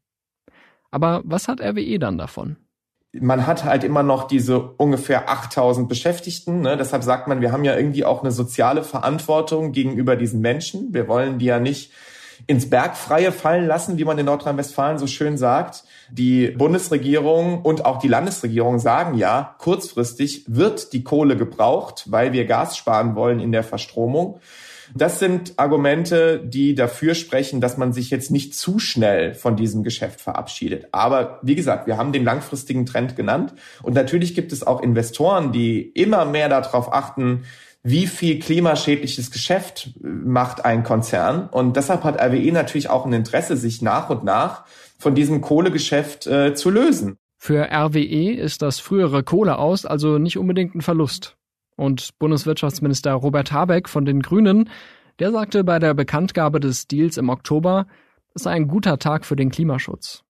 Aber 0.91 1.23
was 1.25 1.49
hat 1.49 1.61
RWE 1.61 1.99
dann 1.99 2.19
davon? 2.19 2.57
man 3.15 3.47
hat 3.47 3.65
halt 3.65 3.85
immer 3.85 4.03
noch 4.03 4.27
diese 4.27 4.59
ungefähr 4.59 5.29
8000 5.29 5.89
Beschäftigten. 5.89 6.61
Ne? 6.61 6.77
Deshalb 6.77 7.03
sagt 7.03 7.29
man, 7.29 7.41
wir 7.41 7.53
haben 7.53 7.65
ja 7.65 7.77
irgendwie 7.77 8.05
auch 8.05 8.23
eine 8.23 8.33
soziale 8.33 8.83
Verantwortung 8.83 9.73
gegenüber 9.73 10.17
diesen 10.17 10.41
Menschen. 10.41 10.95
Wir 10.95 11.09
wollen 11.09 11.39
die 11.39 11.47
ja 11.47 11.61
nicht 11.61 11.93
ins 12.47 12.69
Bergfreie 12.69 13.33
fallen 13.33 13.67
lassen, 13.67 13.99
wie 13.99 14.05
man 14.05 14.19
in 14.19 14.27
Nordrhein-Westfalen 14.27 14.99
so 14.99 15.07
schön 15.07 15.37
sagt. 15.37 15.85
Die 16.11 16.49
Bundesregierung 16.49 17.63
und 17.63 17.85
auch 17.85 17.99
die 17.99 18.09
Landesregierung 18.09 18.79
sagen 18.79 19.17
ja, 19.17 19.55
kurzfristig 19.59 20.45
wird 20.49 20.93
die 20.93 21.05
Kohle 21.05 21.37
gebraucht, 21.37 22.05
weil 22.07 22.33
wir 22.33 22.47
Gas 22.47 22.77
sparen 22.77 23.15
wollen 23.15 23.41
in 23.41 23.53
der 23.53 23.65
Verstromung. 23.65 24.41
Das 24.95 25.19
sind 25.19 25.55
Argumente, 25.57 26.43
die 26.45 26.75
dafür 26.75 27.15
sprechen, 27.15 27.63
dass 27.63 27.79
man 27.79 27.95
sich 27.95 28.11
jetzt 28.11 28.31
nicht 28.31 28.55
zu 28.55 28.79
schnell 28.79 29.33
von 29.33 29.57
diesem 29.57 29.83
Geschäft 29.83 30.21
verabschiedet. 30.21 30.89
Aber 30.93 31.39
wie 31.43 31.55
gesagt, 31.55 31.87
wir 31.87 31.97
haben 31.97 32.13
den 32.13 32.25
langfristigen 32.25 32.85
Trend 32.85 33.17
genannt. 33.17 33.55
Und 33.83 33.95
natürlich 33.95 34.35
gibt 34.35 34.53
es 34.53 34.67
auch 34.67 34.83
Investoren, 34.83 35.53
die 35.53 35.81
immer 35.81 36.27
mehr 36.27 36.51
darauf 36.51 36.93
achten, 36.93 37.45
wie 37.83 38.07
viel 38.07 38.39
klimaschädliches 38.39 39.31
Geschäft 39.31 39.91
macht 40.01 40.65
ein 40.65 40.85
Konzern. 40.85 41.49
Und 41.49 41.77
deshalb 41.77 42.05
hat 42.05 42.21
RWE 42.21 42.53
natürlich 42.53 42.89
auch 42.89 43.05
ein 43.07 43.13
Interesse, 43.13 43.57
sich 43.57 43.83
nach 43.83 44.09
und 44.11 44.25
nach 44.25 44.65
von 44.99 45.15
diesem 45.15 45.41
Kohlegeschäft 45.41 46.27
äh, 46.27 46.55
zu 46.55 46.71
lösen. 46.71 47.17
Für 47.39 47.69
RWE 47.73 48.35
ist 48.35 48.63
das 48.63 48.79
frühere 48.79 49.25
Kohle 49.25 49.59
aus 49.59 49.85
also 49.85 50.19
nicht 50.19 50.39
unbedingt 50.39 50.77
ein 50.77 50.81
Verlust. 50.81 51.37
Und 51.77 52.17
Bundeswirtschaftsminister 52.21 53.13
Robert 53.15 53.51
Habeck 53.51 53.89
von 53.89 54.05
den 54.05 54.23
Grünen, 54.23 54.71
der 55.19 55.33
sagte 55.33 55.65
bei 55.65 55.81
der 55.81 55.95
Bekanntgabe 55.95 56.61
des 56.61 56.87
Deals 56.87 57.17
im 57.17 57.31
Oktober, 57.31 57.87
es 58.35 58.45
sei 58.45 58.53
ein 58.53 58.69
guter 58.69 58.99
Tag 58.99 59.25
für 59.25 59.35
den 59.35 59.51
Klimaschutz. 59.51 60.23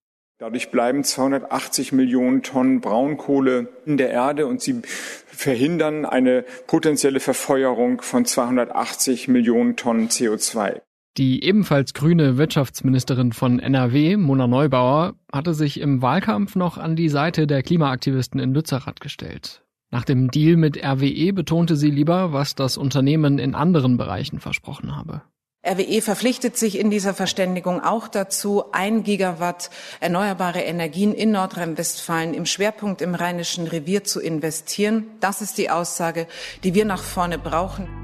Dadurch 0.43 0.71
bleiben 0.71 1.05
280 1.05 1.93
Millionen 1.93 2.43
Tonnen 2.43 2.81
Braunkohle 2.81 3.69
in 3.85 3.95
der 3.95 4.09
Erde 4.09 4.45
und 4.45 4.59
sie 4.59 4.81
verhindern 5.25 6.03
eine 6.03 6.43
potenzielle 6.67 7.21
Verfeuerung 7.21 8.01
von 8.01 8.25
280 8.25 9.29
Millionen 9.29 9.77
Tonnen 9.77 10.09
CO2. 10.09 10.81
Die 11.15 11.45
ebenfalls 11.45 11.93
grüne 11.93 12.37
Wirtschaftsministerin 12.37 13.31
von 13.31 13.59
NRW, 13.59 14.17
Mona 14.17 14.47
Neubauer, 14.47 15.13
hatte 15.31 15.53
sich 15.53 15.79
im 15.79 16.01
Wahlkampf 16.01 16.57
noch 16.57 16.77
an 16.77 16.97
die 16.97 17.07
Seite 17.07 17.47
der 17.47 17.63
Klimaaktivisten 17.63 18.41
in 18.41 18.53
Lützerath 18.53 18.99
gestellt. 18.99 19.63
Nach 19.91 20.03
dem 20.03 20.29
Deal 20.29 20.57
mit 20.57 20.75
RWE 20.75 21.31
betonte 21.31 21.77
sie 21.77 21.89
lieber, 21.89 22.33
was 22.33 22.53
das 22.55 22.75
Unternehmen 22.75 23.39
in 23.39 23.55
anderen 23.55 23.95
Bereichen 23.95 24.41
versprochen 24.41 24.93
habe. 24.93 25.21
RWE 25.65 26.01
verpflichtet 26.01 26.57
sich 26.57 26.77
in 26.77 26.89
dieser 26.89 27.13
Verständigung 27.13 27.81
auch 27.81 28.09
dazu, 28.09 28.65
ein 28.73 29.03
Gigawatt 29.03 29.69
erneuerbare 30.01 30.61
Energien 30.61 31.13
in 31.13 31.31
Nordrhein-Westfalen 31.31 32.33
im 32.33 32.45
Schwerpunkt 32.45 33.01
im 33.01 33.15
Rheinischen 33.15 33.67
Revier 33.67 34.03
zu 34.03 34.19
investieren. 34.19 35.07
Das 35.21 35.41
ist 35.41 35.57
die 35.57 35.69
Aussage, 35.69 36.27
die 36.65 36.73
wir 36.73 36.83
nach 36.83 37.01
vorne 37.01 37.39
brauchen. 37.39 38.02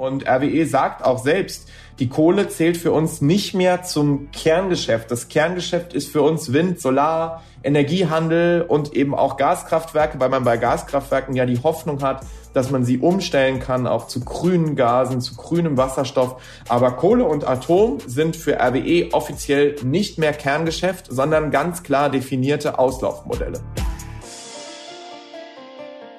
Und 0.00 0.26
RWE 0.26 0.64
sagt 0.64 1.04
auch 1.04 1.18
selbst, 1.18 1.68
die 1.98 2.08
Kohle 2.08 2.48
zählt 2.48 2.78
für 2.78 2.90
uns 2.90 3.20
nicht 3.20 3.52
mehr 3.52 3.82
zum 3.82 4.30
Kerngeschäft. 4.30 5.10
Das 5.10 5.28
Kerngeschäft 5.28 5.92
ist 5.92 6.10
für 6.10 6.22
uns 6.22 6.54
Wind, 6.54 6.80
Solar, 6.80 7.42
Energiehandel 7.62 8.62
und 8.62 8.94
eben 8.94 9.14
auch 9.14 9.36
Gaskraftwerke, 9.36 10.18
weil 10.18 10.30
man 10.30 10.42
bei 10.42 10.56
Gaskraftwerken 10.56 11.36
ja 11.36 11.44
die 11.44 11.62
Hoffnung 11.62 12.00
hat, 12.02 12.24
dass 12.54 12.70
man 12.70 12.82
sie 12.82 12.96
umstellen 12.96 13.60
kann, 13.60 13.86
auch 13.86 14.06
zu 14.06 14.20
grünen 14.20 14.74
Gasen, 14.74 15.20
zu 15.20 15.34
grünem 15.34 15.76
Wasserstoff. 15.76 16.40
Aber 16.66 16.92
Kohle 16.92 17.26
und 17.26 17.46
Atom 17.46 17.98
sind 18.06 18.36
für 18.36 18.58
RWE 18.58 19.12
offiziell 19.12 19.76
nicht 19.84 20.16
mehr 20.16 20.32
Kerngeschäft, 20.32 21.08
sondern 21.10 21.50
ganz 21.50 21.82
klar 21.82 22.08
definierte 22.08 22.78
Auslaufmodelle. 22.78 23.60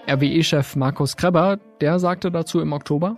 RWE-Chef 0.07 0.75
Markus 0.75 1.17
Kreber, 1.17 1.57
der 1.79 1.97
sagte 1.97 2.29
dazu 2.29 2.59
im 2.59 2.73
Oktober, 2.73 3.17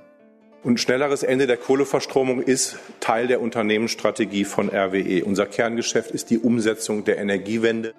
und 0.63 0.79
schnelleres 0.79 1.23
Ende 1.23 1.47
der 1.47 1.57
Kohleverstromung 1.57 2.41
ist 2.41 2.77
Teil 2.99 3.27
der 3.27 3.41
Unternehmensstrategie 3.41 4.45
von 4.45 4.69
RWE. 4.69 5.23
Unser 5.25 5.45
Kerngeschäft 5.45 6.11
ist 6.11 6.29
die 6.29 6.39
Umsetzung 6.39 7.03
der 7.03 7.17
Energiewende. 7.17 7.93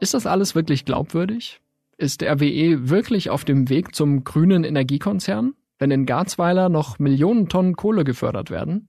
Ist 0.00 0.14
das 0.14 0.26
alles 0.26 0.54
wirklich 0.54 0.84
glaubwürdig? 0.84 1.60
Ist 1.98 2.22
RWE 2.22 2.88
wirklich 2.88 3.30
auf 3.30 3.44
dem 3.44 3.68
Weg 3.68 3.94
zum 3.94 4.24
grünen 4.24 4.64
Energiekonzern, 4.64 5.54
wenn 5.78 5.90
in 5.90 6.06
Garzweiler 6.06 6.68
noch 6.68 6.98
Millionen 6.98 7.48
Tonnen 7.48 7.76
Kohle 7.76 8.04
gefördert 8.04 8.50
werden? 8.50 8.88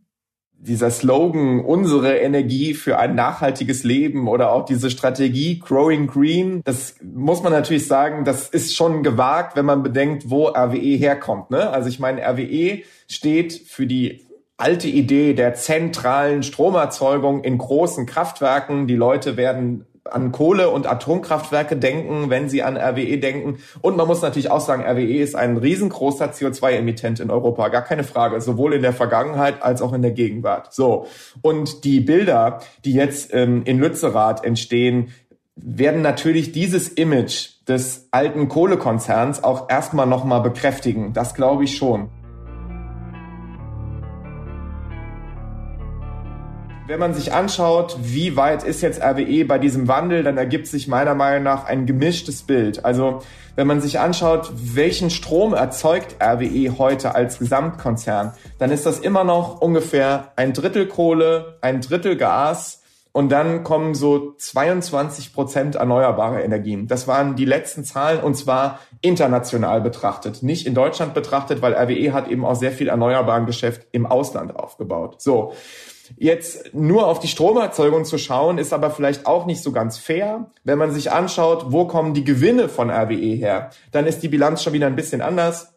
Dieser 0.65 0.91
Slogan, 0.91 1.60
unsere 1.60 2.17
Energie 2.17 2.73
für 2.73 2.97
ein 2.97 3.15
nachhaltiges 3.15 3.84
Leben 3.84 4.28
oder 4.28 4.54
auch 4.54 4.65
diese 4.65 4.89
Strategie 4.89 5.60
Growing 5.60 6.08
Green, 6.08 6.62
das 6.63 6.95
muss 7.04 7.43
man 7.43 7.52
natürlich 7.52 7.86
sagen, 7.86 8.23
das 8.23 8.47
ist 8.47 8.76
schon 8.76 9.04
gewagt, 9.04 9.58
wenn 9.58 9.65
man 9.65 9.84
bedenkt, 9.84 10.30
wo 10.30 10.47
RWE 10.47 10.97
herkommt. 10.97 11.52
Ne? 11.52 11.69
Also 11.69 11.89
ich 11.89 11.99
meine, 11.99 12.21
RWE 12.21 12.84
steht 13.10 13.54
für 13.54 13.86
die 13.86 14.26
alte 14.56 14.88
Idee 14.88 15.34
der 15.34 15.54
zentralen 15.56 16.43
Stromerzeugung 16.43 17.43
in 17.43 17.58
großen 17.58 18.06
Kraftwerken. 18.06 18.88
Die 18.88 18.95
Leute 18.95 19.36
werden 19.36 19.86
an 20.11 20.31
Kohle- 20.31 20.69
und 20.69 20.85
Atomkraftwerke 20.85 21.77
denken, 21.77 22.29
wenn 22.29 22.49
sie 22.49 22.61
an 22.61 22.77
RWE 22.77 23.17
denken. 23.17 23.59
Und 23.81 23.95
man 23.95 24.07
muss 24.07 24.21
natürlich 24.21 24.51
auch 24.51 24.59
sagen, 24.59 24.83
RWE 24.83 25.21
ist 25.21 25.35
ein 25.35 25.57
riesengroßer 25.57 26.31
CO2-Emittent 26.31 27.19
in 27.19 27.31
Europa, 27.31 27.69
gar 27.69 27.83
keine 27.83 28.03
Frage, 28.03 28.39
sowohl 28.41 28.73
in 28.73 28.81
der 28.81 28.93
Vergangenheit 28.93 29.63
als 29.63 29.81
auch 29.81 29.93
in 29.93 30.01
der 30.01 30.11
Gegenwart. 30.11 30.73
So. 30.73 31.07
Und 31.41 31.85
die 31.85 32.01
Bilder, 32.01 32.59
die 32.83 32.93
jetzt 32.93 33.33
ähm, 33.33 33.63
in 33.63 33.79
Lützerath 33.79 34.43
entstehen, 34.43 35.13
werden 35.55 36.01
natürlich 36.01 36.51
dieses 36.51 36.89
Image 36.89 37.49
des 37.67 38.07
alten 38.11 38.49
Kohlekonzerns 38.49 39.43
auch 39.43 39.69
erstmal 39.69 40.07
nochmal 40.07 40.41
bekräftigen. 40.41 41.13
Das 41.13 41.33
glaube 41.33 41.63
ich 41.63 41.77
schon. 41.77 42.09
Wenn 46.93 46.99
man 46.99 47.15
sich 47.15 47.34
anschaut, 47.34 47.97
wie 48.03 48.36
weit 48.36 48.62
ist 48.62 48.82
jetzt 48.82 49.01
RWE 49.01 49.45
bei 49.45 49.58
diesem 49.58 49.88
Wandel, 49.88 50.21
dann 50.21 50.38
ergibt 50.38 50.67
sich 50.67 50.88
meiner 50.88 51.15
Meinung 51.15 51.41
nach 51.41 51.65
ein 51.65 51.88
gemischtes 51.88 52.43
Bild. 52.43 52.86
Also 52.86 53.23
wenn 53.56 53.65
man 53.65 53.82
sich 53.82 53.97
anschaut, 53.97 54.51
welchen 54.53 55.10
Strom 55.10 55.56
erzeugt 55.56 56.17
RWE 56.21 56.77
heute 56.77 57.15
als 57.15 57.39
Gesamtkonzern, 57.39 58.34
dann 58.60 58.69
ist 58.69 58.86
das 58.86 58.99
immer 58.99 59.23
noch 59.23 59.60
ungefähr 59.60 60.34
ein 60.36 60.53
Drittel 60.53 60.88
Kohle, 60.88 61.58
ein 61.62 61.82
Drittel 61.82 62.15
Gas 62.15 62.84
und 63.12 63.32
dann 63.32 63.63
kommen 63.63 63.95
so 63.95 64.36
22 64.38 65.34
Prozent 65.34 65.73
erneuerbare 65.73 66.43
Energien. 66.43 66.86
Das 66.86 67.08
waren 67.08 67.36
die 67.36 67.45
letzten 67.45 67.84
Zahlen 67.84 68.19
und 68.19 68.36
zwar 68.36 68.77
international 69.01 69.82
betrachtet, 69.82 70.43
nicht 70.43 70.67
in 70.67 70.75
Deutschland 70.75 71.15
betrachtet, 71.15 71.63
weil 71.63 71.73
RWE 71.73 72.13
hat 72.13 72.27
eben 72.27 72.45
auch 72.45 72.56
sehr 72.56 72.71
viel 72.71 72.89
erneuerbaren 72.89 73.47
Geschäft 73.47 73.88
im 73.93 74.06
Ausland 74.06 74.56
aufgebaut. 74.56 75.23
So. 75.23 75.53
Jetzt 76.17 76.73
nur 76.73 77.07
auf 77.07 77.19
die 77.19 77.27
Stromerzeugung 77.27 78.05
zu 78.05 78.17
schauen, 78.17 78.57
ist 78.57 78.73
aber 78.73 78.91
vielleicht 78.91 79.25
auch 79.25 79.45
nicht 79.45 79.63
so 79.63 79.71
ganz 79.71 79.97
fair. 79.97 80.51
Wenn 80.63 80.77
man 80.77 80.91
sich 80.91 81.11
anschaut, 81.11 81.67
wo 81.69 81.85
kommen 81.85 82.13
die 82.13 82.23
Gewinne 82.23 82.67
von 82.69 82.89
RWE 82.89 83.35
her, 83.35 83.69
dann 83.91 84.05
ist 84.05 84.21
die 84.21 84.27
Bilanz 84.27 84.63
schon 84.63 84.73
wieder 84.73 84.87
ein 84.87 84.95
bisschen 84.95 85.21
anders. 85.21 85.73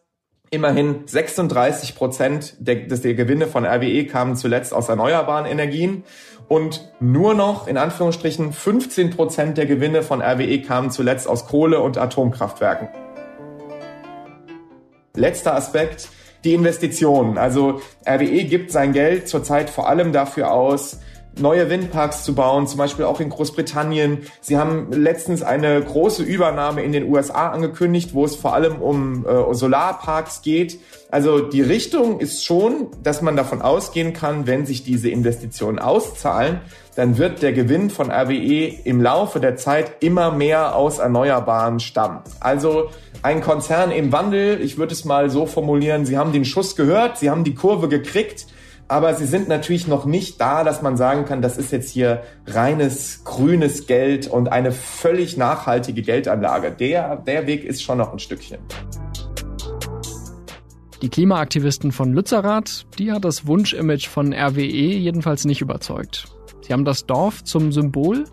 Immerhin 0.49 1.03
36 1.05 1.95
Prozent 1.95 2.55
der, 2.59 2.75
der 2.75 3.13
Gewinne 3.13 3.47
von 3.47 3.65
RWE 3.65 4.05
kamen 4.05 4.37
zuletzt 4.37 4.73
aus 4.73 4.87
erneuerbaren 4.87 5.45
Energien 5.45 6.03
und 6.47 6.93
nur 7.01 7.33
noch 7.33 7.67
in 7.67 7.77
Anführungsstrichen 7.77 8.53
15 8.53 9.09
Prozent 9.09 9.57
der 9.57 9.65
Gewinne 9.65 10.03
von 10.03 10.21
RWE 10.21 10.61
kamen 10.61 10.89
zuletzt 10.89 11.27
aus 11.27 11.47
Kohle- 11.47 11.81
und 11.81 11.97
Atomkraftwerken. 11.97 12.87
Letzter 15.15 15.55
Aspekt 15.55 16.09
die 16.47 16.53
Investitionen. 16.53 17.37
Also 17.37 17.81
RWE 18.07 18.45
gibt 18.45 18.71
sein 18.71 18.93
Geld 18.93 19.27
zurzeit 19.27 19.69
vor 19.69 19.89
allem 19.89 20.13
dafür 20.13 20.51
aus, 20.51 20.99
neue 21.39 21.69
Windparks 21.69 22.23
zu 22.23 22.33
bauen, 22.33 22.67
zum 22.67 22.77
Beispiel 22.77 23.05
auch 23.05 23.19
in 23.19 23.29
Großbritannien. 23.29 24.19
Sie 24.41 24.57
haben 24.57 24.91
letztens 24.91 25.43
eine 25.43 25.81
große 25.81 26.23
Übernahme 26.23 26.81
in 26.83 26.93
den 26.93 27.11
USA 27.11 27.49
angekündigt, 27.49 28.13
wo 28.13 28.25
es 28.25 28.35
vor 28.35 28.53
allem 28.53 28.81
um 28.81 29.25
äh, 29.25 29.53
Solarparks 29.53 30.41
geht. 30.41 30.79
Also 31.11 31.39
die 31.39 31.61
Richtung 31.61 32.19
ist 32.19 32.43
schon, 32.43 32.87
dass 33.03 33.21
man 33.21 33.35
davon 33.35 33.61
ausgehen 33.61 34.13
kann, 34.13 34.47
wenn 34.47 34.65
sich 34.65 34.83
diese 34.83 35.09
Investitionen 35.09 35.79
auszahlen, 35.79 36.61
dann 36.97 37.19
wird 37.19 37.43
der 37.43 37.53
Gewinn 37.53 37.91
von 37.91 38.09
RWE 38.09 38.65
im 38.83 39.01
Laufe 39.01 39.39
der 39.39 39.55
Zeit 39.55 40.03
immer 40.03 40.31
mehr 40.31 40.75
aus 40.75 40.97
Erneuerbaren 40.97 41.79
stammen. 41.79 42.21
Also 42.39 42.89
ein 43.21 43.41
Konzern 43.41 43.91
im 43.91 44.11
Wandel, 44.11 44.59
ich 44.61 44.79
würde 44.79 44.93
es 44.93 45.05
mal 45.05 45.29
so 45.29 45.45
formulieren, 45.45 46.07
Sie 46.07 46.17
haben 46.17 46.31
den 46.31 46.43
Schuss 46.43 46.75
gehört, 46.75 47.19
Sie 47.19 47.29
haben 47.29 47.43
die 47.43 47.53
Kurve 47.53 47.87
gekriegt, 47.87 48.47
aber 48.87 49.13
sie 49.13 49.27
sind 49.27 49.47
natürlich 49.47 49.87
noch 49.87 50.05
nicht 50.05 50.41
da, 50.41 50.63
dass 50.63 50.81
man 50.81 50.97
sagen 50.97 51.25
kann, 51.25 51.43
das 51.43 51.57
ist 51.59 51.71
jetzt 51.71 51.91
hier 51.91 52.23
reines 52.47 53.23
grünes 53.25 53.85
Geld 53.85 54.25
und 54.25 54.47
eine 54.51 54.71
völlig 54.71 55.37
nachhaltige 55.37 56.01
Geldanlage. 56.01 56.71
Der, 56.71 57.17
der 57.17 57.45
Weg 57.45 57.63
ist 57.63 57.83
schon 57.83 57.99
noch 57.99 58.11
ein 58.11 58.17
Stückchen. 58.17 58.57
Die 61.03 61.09
Klimaaktivisten 61.09 61.91
von 61.91 62.13
Lützerath, 62.13 62.87
die 62.97 63.11
hat 63.11 63.23
das 63.23 63.45
Wunschimage 63.45 64.09
von 64.09 64.33
RWE 64.33 64.61
jedenfalls 64.61 65.45
nicht 65.45 65.61
überzeugt. 65.61 66.36
Sie 66.67 66.73
haben 66.73 66.83
das 66.83 67.05
Dorf 67.05 67.45
zum 67.45 67.71
Symbol 67.71 68.25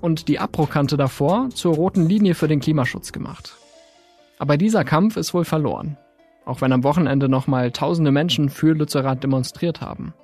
und 0.00 0.28
die 0.28 0.38
Abbruchkante 0.38 0.96
davor 0.96 1.50
zur 1.50 1.74
roten 1.74 2.08
Linie 2.08 2.34
für 2.34 2.48
den 2.48 2.60
Klimaschutz 2.60 3.12
gemacht. 3.12 3.58
Aber 4.38 4.56
dieser 4.56 4.82
Kampf 4.82 5.18
ist 5.18 5.34
wohl 5.34 5.44
verloren. 5.44 5.98
Auch 6.46 6.62
wenn 6.62 6.72
am 6.72 6.84
Wochenende 6.84 7.28
nochmal 7.28 7.70
tausende 7.70 8.10
Menschen 8.10 8.48
für 8.48 8.72
Lützerath 8.72 9.22
demonstriert 9.22 9.82
haben. 9.82 10.14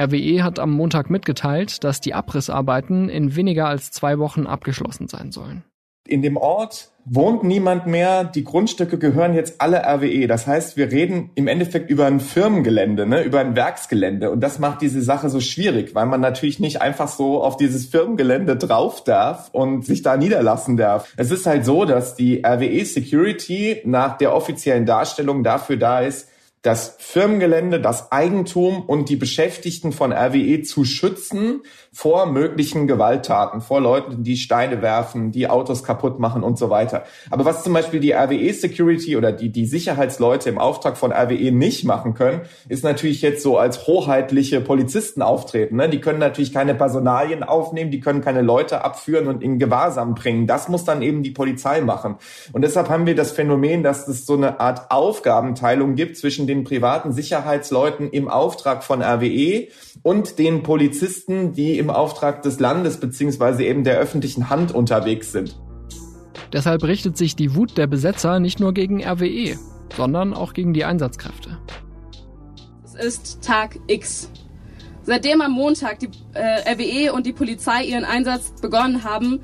RWE 0.00 0.42
hat 0.42 0.58
am 0.58 0.70
Montag 0.70 1.10
mitgeteilt, 1.10 1.84
dass 1.84 2.00
die 2.00 2.14
Abrissarbeiten 2.14 3.10
in 3.10 3.36
weniger 3.36 3.68
als 3.68 3.90
zwei 3.90 4.18
Wochen 4.18 4.46
abgeschlossen 4.46 5.06
sein 5.06 5.30
sollen. 5.30 5.64
In 6.06 6.22
dem 6.22 6.38
Ort 6.38 6.92
wohnt 7.10 7.44
niemand 7.44 7.86
mehr. 7.86 8.24
Die 8.24 8.44
Grundstücke 8.44 8.98
gehören 8.98 9.34
jetzt 9.34 9.60
alle 9.60 9.82
RWE. 9.84 10.26
Das 10.26 10.46
heißt, 10.46 10.76
wir 10.76 10.90
reden 10.90 11.30
im 11.34 11.48
Endeffekt 11.48 11.90
über 11.90 12.06
ein 12.06 12.20
Firmengelände, 12.20 13.06
ne, 13.06 13.22
über 13.22 13.40
ein 13.40 13.56
Werksgelände. 13.56 14.30
Und 14.30 14.40
das 14.40 14.58
macht 14.58 14.82
diese 14.82 15.02
Sache 15.02 15.30
so 15.30 15.40
schwierig, 15.40 15.94
weil 15.94 16.06
man 16.06 16.20
natürlich 16.20 16.60
nicht 16.60 16.82
einfach 16.82 17.08
so 17.08 17.42
auf 17.42 17.56
dieses 17.56 17.86
Firmengelände 17.86 18.56
drauf 18.56 19.04
darf 19.04 19.48
und 19.52 19.84
sich 19.84 20.02
da 20.02 20.16
niederlassen 20.16 20.76
darf. 20.76 21.12
Es 21.16 21.30
ist 21.30 21.46
halt 21.46 21.64
so, 21.64 21.84
dass 21.84 22.14
die 22.14 22.42
RWE 22.44 22.84
Security 22.84 23.80
nach 23.84 24.18
der 24.18 24.34
offiziellen 24.34 24.86
Darstellung 24.86 25.42
dafür 25.42 25.76
da 25.76 26.00
ist, 26.00 26.28
das 26.62 26.96
Firmengelände, 26.98 27.80
das 27.80 28.10
Eigentum 28.10 28.82
und 28.82 29.08
die 29.08 29.16
Beschäftigten 29.16 29.92
von 29.92 30.12
RWE 30.12 30.62
zu 30.62 30.84
schützen 30.84 31.62
vor 31.92 32.26
möglichen 32.26 32.88
Gewalttaten, 32.88 33.60
vor 33.60 33.80
Leuten, 33.80 34.24
die 34.24 34.36
Steine 34.36 34.82
werfen, 34.82 35.30
die 35.30 35.48
Autos 35.48 35.84
kaputt 35.84 36.18
machen 36.18 36.42
und 36.42 36.58
so 36.58 36.68
weiter. 36.68 37.04
Aber 37.30 37.44
was 37.44 37.62
zum 37.62 37.72
Beispiel 37.72 38.00
die 38.00 38.12
RWE 38.12 38.52
Security 38.52 39.16
oder 39.16 39.30
die, 39.30 39.50
die 39.50 39.66
Sicherheitsleute 39.66 40.48
im 40.48 40.58
Auftrag 40.58 40.96
von 40.96 41.12
RWE 41.12 41.52
nicht 41.52 41.84
machen 41.84 42.14
können, 42.14 42.40
ist 42.68 42.82
natürlich 42.82 43.22
jetzt 43.22 43.42
so 43.42 43.56
als 43.56 43.86
hoheitliche 43.86 44.60
Polizisten 44.60 45.22
auftreten. 45.22 45.76
Ne? 45.76 45.88
Die 45.88 46.00
können 46.00 46.18
natürlich 46.18 46.52
keine 46.52 46.74
Personalien 46.74 47.44
aufnehmen, 47.44 47.92
die 47.92 48.00
können 48.00 48.20
keine 48.20 48.42
Leute 48.42 48.84
abführen 48.84 49.28
und 49.28 49.44
in 49.44 49.60
Gewahrsam 49.60 50.14
bringen. 50.14 50.48
Das 50.48 50.68
muss 50.68 50.84
dann 50.84 51.02
eben 51.02 51.22
die 51.22 51.30
Polizei 51.30 51.80
machen. 51.82 52.16
Und 52.52 52.62
deshalb 52.62 52.88
haben 52.88 53.06
wir 53.06 53.14
das 53.14 53.30
Phänomen, 53.30 53.84
dass 53.84 54.08
es 54.08 54.26
so 54.26 54.34
eine 54.34 54.58
Art 54.58 54.90
Aufgabenteilung 54.90 55.94
gibt 55.94 56.16
zwischen 56.16 56.47
den 56.48 56.64
privaten 56.64 57.12
Sicherheitsleuten 57.12 58.10
im 58.10 58.28
Auftrag 58.28 58.82
von 58.82 59.02
RWE 59.02 59.68
und 60.02 60.38
den 60.38 60.64
Polizisten, 60.64 61.52
die 61.52 61.78
im 61.78 61.90
Auftrag 61.90 62.42
des 62.42 62.58
Landes 62.58 62.98
beziehungsweise 62.98 63.64
eben 63.64 63.84
der 63.84 63.98
öffentlichen 63.98 64.50
Hand 64.50 64.74
unterwegs 64.74 65.30
sind. 65.30 65.56
Deshalb 66.52 66.82
richtet 66.84 67.16
sich 67.16 67.36
die 67.36 67.54
Wut 67.54 67.76
der 67.76 67.86
Besetzer 67.86 68.40
nicht 68.40 68.58
nur 68.58 68.72
gegen 68.72 69.04
RWE, 69.04 69.56
sondern 69.94 70.34
auch 70.34 70.54
gegen 70.54 70.72
die 70.72 70.84
Einsatzkräfte. 70.84 71.58
Es 72.84 72.94
ist 72.94 73.44
Tag 73.44 73.78
X. 73.86 74.30
Seitdem 75.02 75.40
am 75.40 75.52
Montag 75.52 76.00
die 76.00 76.10
äh, 76.34 76.72
RWE 76.72 77.12
und 77.12 77.26
die 77.26 77.32
Polizei 77.32 77.84
ihren 77.84 78.04
Einsatz 78.04 78.52
begonnen 78.60 79.04
haben, 79.04 79.40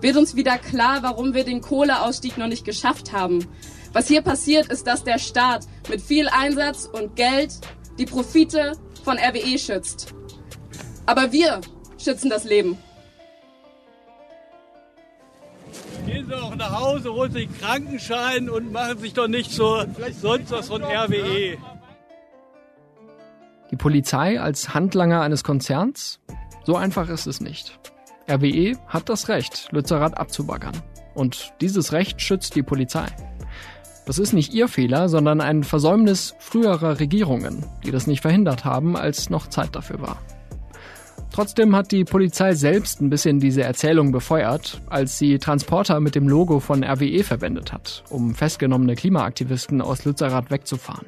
wird 0.00 0.16
uns 0.16 0.36
wieder 0.36 0.58
klar, 0.58 0.98
warum 1.02 1.34
wir 1.34 1.44
den 1.44 1.60
Kohleausstieg 1.60 2.38
noch 2.38 2.48
nicht 2.48 2.64
geschafft 2.64 3.12
haben. 3.12 3.46
Was 3.92 4.08
hier 4.08 4.22
passiert, 4.22 4.68
ist, 4.68 4.86
dass 4.86 5.04
der 5.04 5.18
Staat 5.18 5.66
mit 5.88 6.00
viel 6.00 6.28
Einsatz 6.28 6.86
und 6.86 7.14
Geld 7.16 7.52
die 7.98 8.06
Profite 8.06 8.72
von 9.04 9.18
RWE 9.18 9.58
schützt. 9.58 10.14
Aber 11.04 11.32
wir 11.32 11.60
schützen 11.98 12.30
das 12.30 12.44
Leben. 12.44 12.78
Gehen 16.06 16.26
Sie 16.26 16.34
auch 16.34 16.54
nach 16.56 16.80
Hause, 16.80 17.12
holen 17.12 17.32
sich 17.32 17.48
einen 17.48 17.58
Krankenschein 17.58 18.50
und 18.50 18.72
machen 18.72 18.98
sich 18.98 19.12
doch 19.12 19.28
nicht 19.28 19.52
so 19.52 19.84
sonst 20.20 20.50
was 20.50 20.68
von 20.68 20.82
RWE. 20.82 21.58
Die 23.70 23.76
Polizei 23.76 24.40
als 24.40 24.74
Handlanger 24.74 25.20
eines 25.20 25.44
Konzerns? 25.44 26.20
So 26.64 26.76
einfach 26.76 27.08
ist 27.08 27.26
es 27.26 27.40
nicht. 27.40 27.78
RWE 28.28 28.76
hat 28.86 29.08
das 29.08 29.28
Recht, 29.28 29.68
Lützerath 29.72 30.16
abzubaggern. 30.16 30.82
Und 31.14 31.52
dieses 31.60 31.92
Recht 31.92 32.20
schützt 32.20 32.54
die 32.54 32.62
Polizei. 32.62 33.06
Das 34.04 34.18
ist 34.18 34.32
nicht 34.32 34.52
ihr 34.52 34.66
Fehler, 34.66 35.08
sondern 35.08 35.40
ein 35.40 35.62
Versäumnis 35.62 36.34
früherer 36.40 36.98
Regierungen, 36.98 37.64
die 37.84 37.92
das 37.92 38.08
nicht 38.08 38.20
verhindert 38.20 38.64
haben, 38.64 38.96
als 38.96 39.30
noch 39.30 39.46
Zeit 39.46 39.76
dafür 39.76 40.00
war. 40.00 40.18
Trotzdem 41.32 41.74
hat 41.74 41.92
die 41.92 42.04
Polizei 42.04 42.54
selbst 42.54 43.00
ein 43.00 43.08
bisschen 43.08 43.38
diese 43.38 43.62
Erzählung 43.62 44.12
befeuert, 44.12 44.82
als 44.90 45.18
sie 45.18 45.38
Transporter 45.38 45.98
mit 46.00 46.14
dem 46.14 46.28
Logo 46.28 46.60
von 46.60 46.84
RWE 46.84 47.22
verwendet 47.24 47.72
hat, 47.72 48.04
um 48.10 48.34
festgenommene 48.34 48.96
Klimaaktivisten 48.96 49.80
aus 49.80 50.04
Lützerath 50.04 50.50
wegzufahren. 50.50 51.06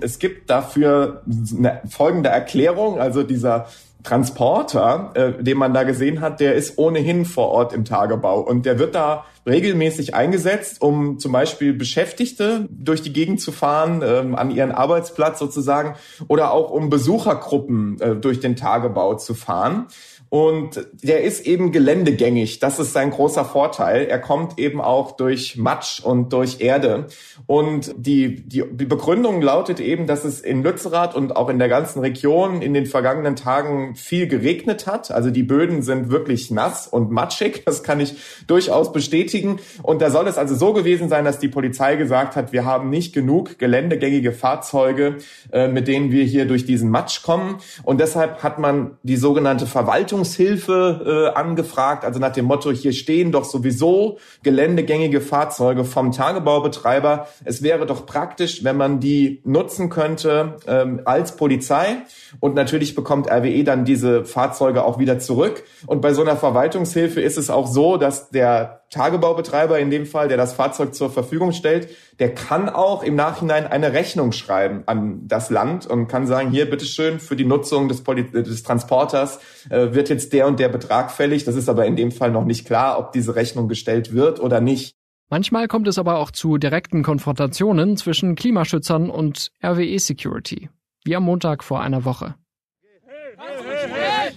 Es 0.00 0.18
gibt 0.18 0.50
dafür 0.50 1.22
eine 1.56 1.82
folgende 1.88 2.30
Erklärung, 2.30 2.98
also 2.98 3.22
dieser 3.22 3.68
Transporter, 4.02 5.12
äh, 5.14 5.42
den 5.42 5.58
man 5.58 5.72
da 5.74 5.84
gesehen 5.84 6.20
hat, 6.20 6.40
der 6.40 6.54
ist 6.54 6.78
ohnehin 6.78 7.24
vor 7.24 7.48
Ort 7.48 7.72
im 7.72 7.84
Tagebau 7.84 8.40
und 8.40 8.66
der 8.66 8.78
wird 8.78 8.94
da 8.94 9.24
regelmäßig 9.46 10.14
eingesetzt, 10.14 10.80
um 10.80 11.18
zum 11.18 11.32
Beispiel 11.32 11.72
Beschäftigte 11.72 12.68
durch 12.70 13.02
die 13.02 13.12
Gegend 13.12 13.40
zu 13.40 13.52
fahren, 13.52 14.02
ähm, 14.04 14.34
an 14.34 14.50
ihren 14.50 14.72
Arbeitsplatz 14.72 15.38
sozusagen, 15.38 15.96
oder 16.28 16.52
auch 16.52 16.70
um 16.70 16.90
Besuchergruppen 16.90 18.00
äh, 18.00 18.16
durch 18.16 18.40
den 18.40 18.56
Tagebau 18.56 19.14
zu 19.14 19.34
fahren. 19.34 19.86
Und 20.32 20.86
der 20.94 21.24
ist 21.24 21.46
eben 21.46 21.72
geländegängig. 21.72 22.58
Das 22.58 22.78
ist 22.78 22.94
sein 22.94 23.10
großer 23.10 23.44
Vorteil. 23.44 24.06
Er 24.06 24.18
kommt 24.18 24.58
eben 24.58 24.80
auch 24.80 25.10
durch 25.14 25.58
Matsch 25.58 26.00
und 26.00 26.32
durch 26.32 26.62
Erde. 26.62 27.08
Und 27.44 27.94
die, 27.98 28.36
die, 28.48 28.64
die 28.72 28.86
Begründung 28.86 29.42
lautet 29.42 29.78
eben, 29.78 30.06
dass 30.06 30.24
es 30.24 30.40
in 30.40 30.62
Lützerath 30.62 31.14
und 31.14 31.36
auch 31.36 31.50
in 31.50 31.58
der 31.58 31.68
ganzen 31.68 32.00
Region 32.00 32.62
in 32.62 32.72
den 32.72 32.86
vergangenen 32.86 33.36
Tagen 33.36 33.94
viel 33.94 34.26
geregnet 34.26 34.86
hat. 34.86 35.10
Also 35.10 35.30
die 35.30 35.42
Böden 35.42 35.82
sind 35.82 36.10
wirklich 36.10 36.50
nass 36.50 36.88
und 36.88 37.10
matschig. 37.10 37.64
Das 37.66 37.82
kann 37.82 38.00
ich 38.00 38.14
durchaus 38.46 38.90
bestätigen. 38.90 39.58
Und 39.82 40.00
da 40.00 40.08
soll 40.08 40.26
es 40.28 40.38
also 40.38 40.54
so 40.54 40.72
gewesen 40.72 41.10
sein, 41.10 41.26
dass 41.26 41.40
die 41.40 41.48
Polizei 41.48 41.96
gesagt 41.96 42.36
hat, 42.36 42.54
wir 42.54 42.64
haben 42.64 42.88
nicht 42.88 43.12
genug 43.12 43.58
geländegängige 43.58 44.32
Fahrzeuge, 44.32 45.18
äh, 45.52 45.68
mit 45.68 45.88
denen 45.88 46.10
wir 46.10 46.24
hier 46.24 46.46
durch 46.46 46.64
diesen 46.64 46.88
Matsch 46.88 47.22
kommen. 47.22 47.56
Und 47.82 48.00
deshalb 48.00 48.42
hat 48.42 48.58
man 48.58 48.96
die 49.02 49.16
sogenannte 49.16 49.66
Verwaltung 49.66 50.21
Rettungshilfe 50.22 51.32
äh, 51.34 51.38
angefragt, 51.38 52.04
also 52.04 52.18
nach 52.20 52.32
dem 52.32 52.46
Motto, 52.46 52.70
hier 52.70 52.92
stehen 52.92 53.32
doch 53.32 53.44
sowieso 53.44 54.18
geländegängige 54.42 55.20
Fahrzeuge 55.20 55.84
vom 55.84 56.12
Tagebaubetreiber. 56.12 57.26
Es 57.44 57.62
wäre 57.62 57.86
doch 57.86 58.06
praktisch, 58.06 58.64
wenn 58.64 58.76
man 58.76 59.00
die 59.00 59.40
nutzen 59.44 59.90
könnte 59.90 60.56
ähm, 60.66 61.00
als 61.04 61.36
Polizei. 61.36 61.98
Und 62.40 62.54
natürlich 62.54 62.94
bekommt 62.94 63.30
RWE 63.30 63.64
dann 63.64 63.84
diese 63.84 64.24
Fahrzeuge 64.24 64.84
auch 64.84 64.98
wieder 64.98 65.18
zurück. 65.18 65.64
Und 65.86 66.00
bei 66.00 66.14
so 66.14 66.22
einer 66.22 66.36
Verwaltungshilfe 66.36 67.20
ist 67.20 67.38
es 67.38 67.50
auch 67.50 67.66
so, 67.66 67.96
dass 67.96 68.30
der 68.30 68.81
Tagebaubetreiber 68.92 69.78
in 69.78 69.90
dem 69.90 70.04
Fall, 70.06 70.28
der 70.28 70.36
das 70.36 70.52
Fahrzeug 70.52 70.94
zur 70.94 71.10
Verfügung 71.10 71.52
stellt, 71.52 71.88
der 72.18 72.34
kann 72.34 72.68
auch 72.68 73.02
im 73.02 73.16
Nachhinein 73.16 73.66
eine 73.66 73.94
Rechnung 73.94 74.32
schreiben 74.32 74.82
an 74.86 75.26
das 75.26 75.48
Land 75.48 75.86
und 75.86 76.08
kann 76.08 76.26
sagen, 76.26 76.50
hier 76.50 76.68
bitteschön 76.68 77.18
für 77.18 77.34
die 77.34 77.46
Nutzung 77.46 77.88
des, 77.88 78.04
Poli 78.04 78.30
des 78.30 78.62
Transporters 78.62 79.40
äh, 79.70 79.94
wird 79.94 80.10
jetzt 80.10 80.34
der 80.34 80.46
und 80.46 80.60
der 80.60 80.68
Betrag 80.68 81.10
fällig. 81.10 81.44
Das 81.44 81.56
ist 81.56 81.70
aber 81.70 81.86
in 81.86 81.96
dem 81.96 82.12
Fall 82.12 82.30
noch 82.30 82.44
nicht 82.44 82.66
klar, 82.66 82.98
ob 82.98 83.12
diese 83.12 83.34
Rechnung 83.34 83.66
gestellt 83.66 84.12
wird 84.12 84.40
oder 84.40 84.60
nicht. 84.60 84.94
Manchmal 85.30 85.68
kommt 85.68 85.88
es 85.88 85.98
aber 85.98 86.18
auch 86.18 86.30
zu 86.30 86.58
direkten 86.58 87.02
Konfrontationen 87.02 87.96
zwischen 87.96 88.34
Klimaschützern 88.34 89.08
und 89.08 89.50
RWE 89.64 89.98
Security, 89.98 90.68
wie 91.04 91.16
am 91.16 91.22
Montag 91.22 91.64
vor 91.64 91.80
einer 91.80 92.04
Woche. 92.04 92.34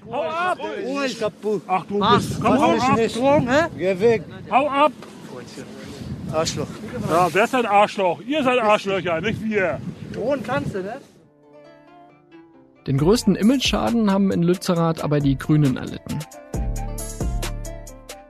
Hau 0.09 0.23
ab! 0.23 0.59
Ich 1.05 1.17
glaub, 1.17 1.41
du. 1.41 1.61
Ach, 1.67 1.85
du 1.85 1.99
bist. 1.99 2.41
Komm, 2.41 2.59
hau 2.59 2.71
ab! 2.71 2.97
Nicht. 2.97 3.15
Hä? 3.15 3.67
Geh 3.77 3.99
weg! 3.99 4.23
Hau 4.49 4.67
ab! 4.67 4.91
Arschloch. 6.31 6.67
Ja, 7.09 7.29
wer 7.31 7.43
ist 7.43 7.55
ein 7.55 7.65
Arschloch? 7.65 8.19
Ihr 8.21 8.43
seid 8.43 8.59
Arschlöcher, 8.59 9.21
nicht 9.21 9.41
wir. 9.43 9.79
Drohen 10.13 10.43
kannst 10.43 10.73
du, 10.73 10.81
ne? 10.81 10.95
Den 12.87 12.97
größten 12.97 13.35
Image-Schaden 13.35 14.11
haben 14.11 14.31
in 14.31 14.43
Lützerath 14.43 15.03
aber 15.03 15.19
die 15.19 15.37
Grünen 15.37 15.77
erlitten. 15.77 16.19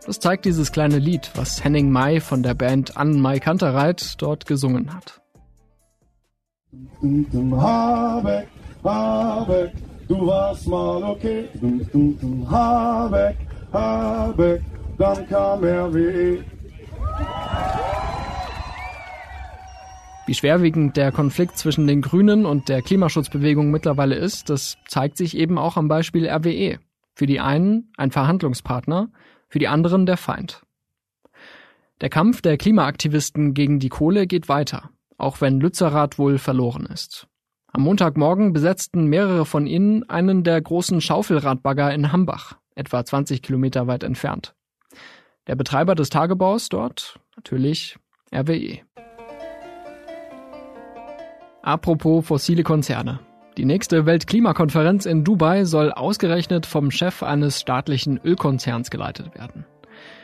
Das 0.06 0.20
zeigt 0.20 0.46
dieses 0.46 0.72
kleine 0.72 1.00
Lied, 1.00 1.32
was 1.36 1.64
Henning 1.64 1.90
May 1.90 2.20
von 2.20 2.44
der 2.44 2.54
Band 2.54 2.96
An 2.96 3.20
Mai 3.20 3.40
Kantereit 3.40 4.22
dort 4.22 4.46
gesungen 4.46 4.94
hat. 4.94 5.20
Habeck, 7.02 8.48
Habeck, 8.84 9.72
Du 10.08 10.28
warst 10.28 10.68
mal 10.68 11.04
okay, 11.04 11.46
dum, 11.60 11.82
dum, 11.92 12.20
dum, 12.20 12.52
Habeck, 12.52 13.38
Habeck, 13.74 14.62
dann 15.00 15.28
kam 15.28 15.64
RWE. 15.64 16.44
Wie 20.28 20.34
schwerwiegend 20.34 20.96
der 20.96 21.12
Konflikt 21.12 21.58
zwischen 21.58 21.88
den 21.88 22.02
Grünen 22.02 22.46
und 22.46 22.70
der 22.70 22.82
Klimaschutzbewegung 22.84 23.72
mittlerweile 23.72 24.16
ist, 24.16 24.50
das 24.50 24.78
zeigt 24.88 25.18
sich 25.18 25.36
eben 25.38 25.58
auch 25.58 25.76
am 25.76 25.88
Beispiel 25.88 26.28
RWE. 26.28 26.80
Für 27.16 27.26
die 27.26 27.40
einen 27.40 27.92
ein 27.98 28.12
Verhandlungspartner, 28.12 29.10
für 29.48 29.60
die 29.60 29.68
anderen 29.68 30.06
der 30.06 30.18
Feind. 30.18 30.62
Der 32.02 32.10
Kampf 32.10 32.42
der 32.42 32.58
Klimaaktivisten 32.58 33.54
gegen 33.54 33.80
die 33.80 33.90
Kohle 33.90 34.28
geht 34.28 34.50
weiter, 34.50 34.90
auch 35.18 35.42
wenn 35.42 35.60
Lützerath 35.60 36.20
wohl 36.20 36.38
verloren 36.38 36.86
ist. 36.86 37.28
Am 37.76 37.82
Montagmorgen 37.82 38.54
besetzten 38.54 39.08
mehrere 39.08 39.46
von 39.46 39.68
ihnen 39.68 40.10
einen 40.10 40.46
der 40.46 40.62
großen 40.62 41.02
Schaufelradbagger 41.02 41.94
in 41.94 42.14
Hambach, 42.14 42.54
etwa 42.74 43.04
20 43.04 43.42
Kilometer 43.42 43.86
weit 43.86 44.04
entfernt. 44.04 44.56
Der 45.48 45.56
Betreiber 45.58 45.94
des 45.94 46.10
Tagebaus 46.10 46.70
dort, 46.70 47.20
natürlich 47.36 47.98
RWE. 48.34 48.80
Apropos 51.64 52.26
fossile 52.26 52.64
Konzerne. 52.64 53.20
Die 53.58 53.66
nächste 53.66 54.06
Weltklimakonferenz 54.06 55.06
in 55.06 55.26
Dubai 55.26 55.66
soll 55.66 55.92
ausgerechnet 55.92 56.66
vom 56.66 56.92
Chef 56.92 57.24
eines 57.24 57.60
staatlichen 57.60 58.22
Ölkonzerns 58.24 58.90
geleitet 58.90 59.36
werden. 59.36 59.66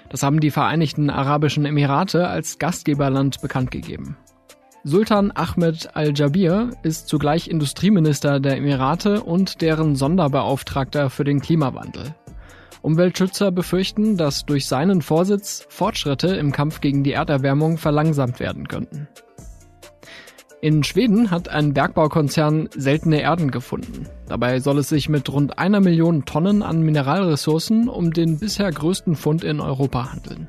Das 0.07 0.23
haben 0.23 0.39
die 0.39 0.51
Vereinigten 0.51 1.09
Arabischen 1.09 1.65
Emirate 1.65 2.29
als 2.29 2.59
Gastgeberland 2.59 3.41
bekannt 3.41 3.71
gegeben. 3.71 4.15
Sultan 4.83 5.31
Ahmed 5.35 5.95
Al-Jabir 5.95 6.71
ist 6.81 7.07
zugleich 7.07 7.47
Industrieminister 7.47 8.39
der 8.39 8.57
Emirate 8.57 9.21
und 9.21 9.61
deren 9.61 9.95
Sonderbeauftragter 9.95 11.11
für 11.11 11.23
den 11.23 11.39
Klimawandel. 11.39 12.15
Umweltschützer 12.81 13.51
befürchten, 13.51 14.17
dass 14.17 14.43
durch 14.43 14.65
seinen 14.65 15.03
Vorsitz 15.03 15.67
Fortschritte 15.69 16.29
im 16.29 16.51
Kampf 16.51 16.81
gegen 16.81 17.03
die 17.03 17.11
Erderwärmung 17.11 17.77
verlangsamt 17.77 18.39
werden 18.39 18.67
könnten. 18.67 19.07
In 20.61 20.83
Schweden 20.83 21.29
hat 21.29 21.47
ein 21.47 21.73
Bergbaukonzern 21.73 22.69
seltene 22.75 23.21
Erden 23.21 23.51
gefunden. 23.51 24.07
Dabei 24.27 24.59
soll 24.59 24.79
es 24.79 24.89
sich 24.89 25.09
mit 25.09 25.31
rund 25.31 25.59
einer 25.59 25.79
Million 25.79 26.25
Tonnen 26.25 26.63
an 26.63 26.81
Mineralressourcen 26.81 27.87
um 27.87 28.13
den 28.13 28.39
bisher 28.39 28.71
größten 28.71 29.15
Fund 29.15 29.43
in 29.43 29.59
Europa 29.59 30.11
handeln. 30.11 30.47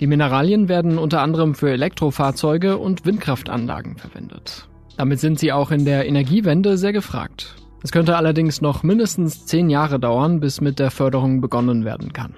Die 0.00 0.06
Mineralien 0.06 0.68
werden 0.68 0.98
unter 0.98 1.22
anderem 1.22 1.54
für 1.54 1.70
Elektrofahrzeuge 1.70 2.78
und 2.78 3.06
Windkraftanlagen 3.06 3.96
verwendet. 3.96 4.68
Damit 4.96 5.20
sind 5.20 5.38
sie 5.38 5.52
auch 5.52 5.70
in 5.70 5.84
der 5.84 6.06
Energiewende 6.06 6.78
sehr 6.78 6.92
gefragt. 6.92 7.56
Es 7.82 7.92
könnte 7.92 8.16
allerdings 8.16 8.60
noch 8.60 8.82
mindestens 8.82 9.46
zehn 9.46 9.68
Jahre 9.70 10.00
dauern, 10.00 10.40
bis 10.40 10.60
mit 10.60 10.78
der 10.78 10.90
Förderung 10.90 11.40
begonnen 11.40 11.84
werden 11.84 12.12
kann. 12.12 12.34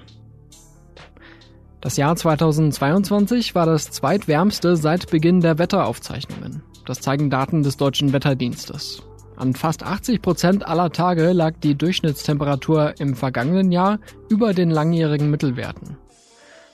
Das 1.80 1.96
Jahr 1.96 2.16
2022 2.16 3.54
war 3.54 3.64
das 3.64 3.90
zweitwärmste 3.90 4.76
seit 4.76 5.10
Beginn 5.10 5.40
der 5.40 5.58
Wetteraufzeichnungen. 5.58 6.62
Das 6.84 7.00
zeigen 7.00 7.30
Daten 7.30 7.62
des 7.62 7.76
deutschen 7.76 8.12
Wetterdienstes. 8.12 9.02
An 9.36 9.54
fast 9.54 9.82
80 9.84 10.20
Prozent 10.20 10.66
aller 10.66 10.90
Tage 10.90 11.32
lag 11.32 11.54
die 11.62 11.76
Durchschnittstemperatur 11.76 12.94
im 12.98 13.14
vergangenen 13.14 13.70
Jahr 13.70 13.98
über 14.28 14.54
den 14.54 14.70
langjährigen 14.70 15.30
Mittelwerten. 15.30 15.95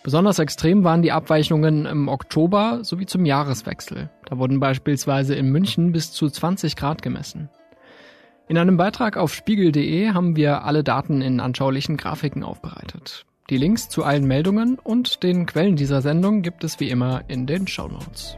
Besonders 0.02 0.40
extrem 0.40 0.82
waren 0.82 1.02
die 1.02 1.12
Abweichungen 1.12 1.86
im 1.86 2.08
Oktober 2.08 2.80
sowie 2.82 3.06
zum 3.06 3.24
Jahreswechsel. 3.24 4.10
Da 4.26 4.36
wurden 4.36 4.58
beispielsweise 4.58 5.36
in 5.36 5.50
München 5.50 5.92
bis 5.92 6.10
zu 6.10 6.28
20 6.28 6.74
Grad 6.74 7.02
gemessen. 7.02 7.48
In 8.48 8.58
einem 8.58 8.76
Beitrag 8.76 9.16
auf 9.16 9.32
spiegel.de 9.32 10.10
haben 10.10 10.34
wir 10.34 10.64
alle 10.64 10.82
Daten 10.82 11.22
in 11.22 11.38
anschaulichen 11.38 11.96
Grafiken 11.96 12.42
aufbereitet. 12.42 13.26
Die 13.48 13.56
Links 13.56 13.88
zu 13.88 14.02
allen 14.02 14.26
Meldungen 14.26 14.80
und 14.80 15.22
den 15.22 15.46
Quellen 15.46 15.76
dieser 15.76 16.02
Sendung 16.02 16.42
gibt 16.42 16.64
es 16.64 16.80
wie 16.80 16.90
immer 16.90 17.22
in 17.28 17.46
den 17.46 17.68
Show 17.68 17.86
Notes. 17.86 18.36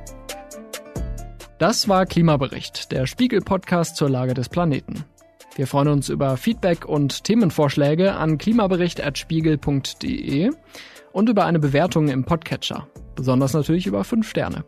Das 1.59 1.89
war 1.89 2.05
Klimabericht, 2.05 2.93
der 2.93 3.07
Spiegel-Podcast 3.07 3.97
zur 3.97 4.11
Lage 4.11 4.35
des 4.35 4.51
Planeten. 4.51 5.07
Wir 5.57 5.67
freuen 5.67 5.89
uns 5.89 6.11
über 6.11 6.37
Feedback 6.37 6.85
und 6.85 7.25
Themenvorschläge 7.25 8.15
an 8.15 8.37
klimabericht.spiegel.de 8.39 10.51
und 11.15 11.29
über 11.29 11.47
eine 11.47 11.61
Bewertung 11.61 12.09
im 12.09 12.25
Podcatcher. 12.25 12.89
Besonders 13.15 13.55
natürlich 13.55 13.87
über 13.87 14.05
5 14.05 14.29
Sterne. 14.29 14.65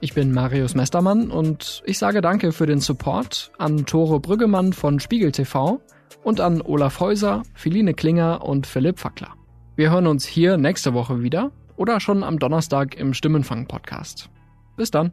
Ich 0.00 0.14
bin 0.14 0.32
Marius 0.32 0.76
Mestermann 0.76 1.32
und 1.32 1.82
ich 1.84 1.98
sage 1.98 2.20
Danke 2.20 2.52
für 2.52 2.66
den 2.66 2.78
Support 2.78 3.50
an 3.58 3.84
Tore 3.84 4.20
Brüggemann 4.20 4.72
von 4.72 5.00
Spiegel 5.00 5.32
TV 5.32 5.80
und 6.22 6.40
an 6.40 6.62
Olaf 6.62 7.00
Häuser, 7.00 7.42
Philine 7.54 7.94
Klinger 7.94 8.44
und 8.44 8.68
Philipp 8.68 9.00
Fackler. 9.00 9.34
Wir 9.74 9.90
hören 9.90 10.06
uns 10.06 10.24
hier 10.24 10.56
nächste 10.56 10.94
Woche 10.94 11.20
wieder 11.20 11.50
oder 11.76 11.98
schon 11.98 12.22
am 12.22 12.38
Donnerstag 12.38 12.94
im 12.94 13.12
Stimmenfang-Podcast. 13.12 14.30
Bis 14.76 14.92
dann. 14.92 15.10